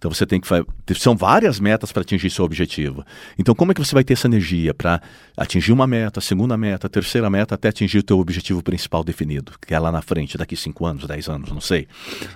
[0.03, 3.05] Então você tem que são várias metas para atingir seu objetivo.
[3.39, 5.01] Então como é que você vai ter essa energia para
[5.37, 9.73] atingir uma meta, segunda meta, terceira meta até atingir o teu objetivo principal definido, que
[9.73, 11.87] é lá na frente, daqui 5 anos, 10 anos, não sei,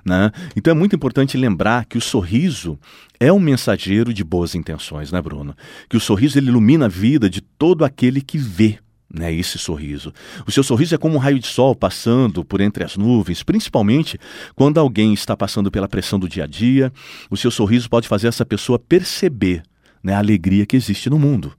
[0.05, 0.31] né?
[0.55, 2.79] Então é muito importante lembrar que o sorriso
[3.19, 5.53] é um mensageiro de boas intenções, né, Bruno?
[5.91, 8.79] Que o sorriso ele ilumina a vida de todo aquele que vê
[9.19, 10.13] né, esse sorriso.
[10.47, 14.19] O seu sorriso é como um raio de sol passando por entre as nuvens, principalmente
[14.55, 16.93] quando alguém está passando pela pressão do dia a dia.
[17.31, 19.63] O seu sorriso pode fazer essa pessoa perceber
[20.03, 21.53] né, a alegria que existe no mundo.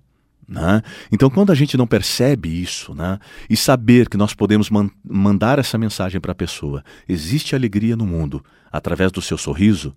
[0.47, 0.81] Né?
[1.11, 5.59] Então, quando a gente não percebe isso né, e saber que nós podemos man mandar
[5.59, 9.93] essa mensagem para a pessoa, existe alegria no mundo através do seu sorriso,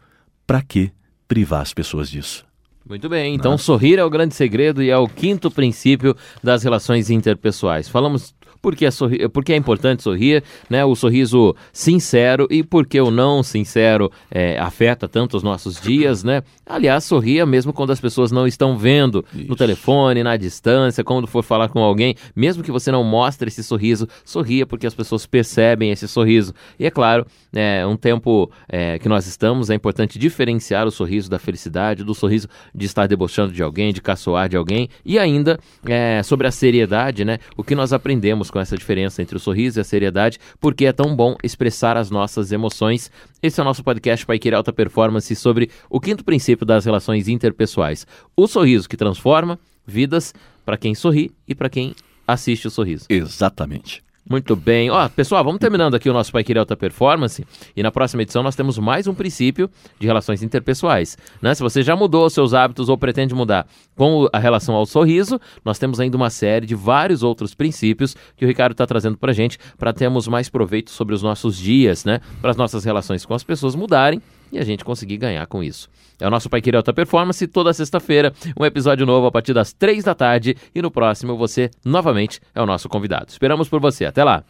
[0.47, 0.91] para que
[1.29, 2.50] privar as pessoas disso?
[2.91, 7.09] Muito bem, então sorrir é o grande segredo e é o quinto princípio das relações
[7.09, 7.89] interpessoais.
[7.89, 9.29] Falamos porque é, sorri...
[9.29, 10.85] porque é importante sorrir, né?
[10.85, 16.43] O sorriso sincero e porque o não sincero é, afeta tanto os nossos dias, né?
[16.67, 19.49] Aliás, sorria mesmo quando as pessoas não estão vendo Isso.
[19.49, 23.63] no telefone, na distância, quando for falar com alguém, mesmo que você não mostre esse
[23.63, 26.55] sorriso, sorria porque as pessoas percebem esse sorriso.
[26.79, 31.31] E é claro, é um tempo é, que nós estamos, é importante diferenciar o sorriso
[31.31, 35.59] da felicidade, do sorriso de estar debochando de alguém, de caçoar de alguém, e ainda
[35.87, 37.39] é, sobre a seriedade, né?
[37.57, 40.93] O que nós aprendemos com essa diferença entre o sorriso e a seriedade, porque é
[40.93, 43.11] tão bom expressar as nossas emoções.
[43.43, 47.29] Esse é o nosso podcast Pai Querer Alta Performance sobre o quinto princípio das relações
[47.29, 48.07] interpessoais.
[48.37, 50.35] O sorriso que transforma vidas
[50.65, 51.95] para quem sorri e para quem
[52.27, 53.07] assiste o sorriso.
[53.09, 54.03] Exatamente.
[54.31, 54.91] Muito bem.
[54.91, 57.45] Ó, pessoal, vamos terminando aqui o nosso Pai Querer Alta Performance.
[57.75, 59.69] E na próxima edição nós temos mais um princípio
[59.99, 61.19] de relações interpessoais.
[61.43, 61.53] Né?
[61.53, 63.67] Se você já mudou os seus hábitos ou pretende mudar
[63.97, 68.45] com a relação ao sorriso, nós temos ainda uma série de vários outros princípios que
[68.45, 72.21] o Ricardo está trazendo para gente para termos mais proveito sobre os nossos dias, né?
[72.41, 74.23] Para as nossas relações com as pessoas mudarem
[74.53, 75.89] e a gente conseguir ganhar com isso.
[76.19, 79.73] É o nosso Pai Querer Alta Performance, toda sexta-feira, um episódio novo a partir das
[79.73, 83.27] três da tarde e no próximo você, novamente, é o nosso convidado.
[83.31, 84.05] Esperamos por você.
[84.05, 84.45] Até lá!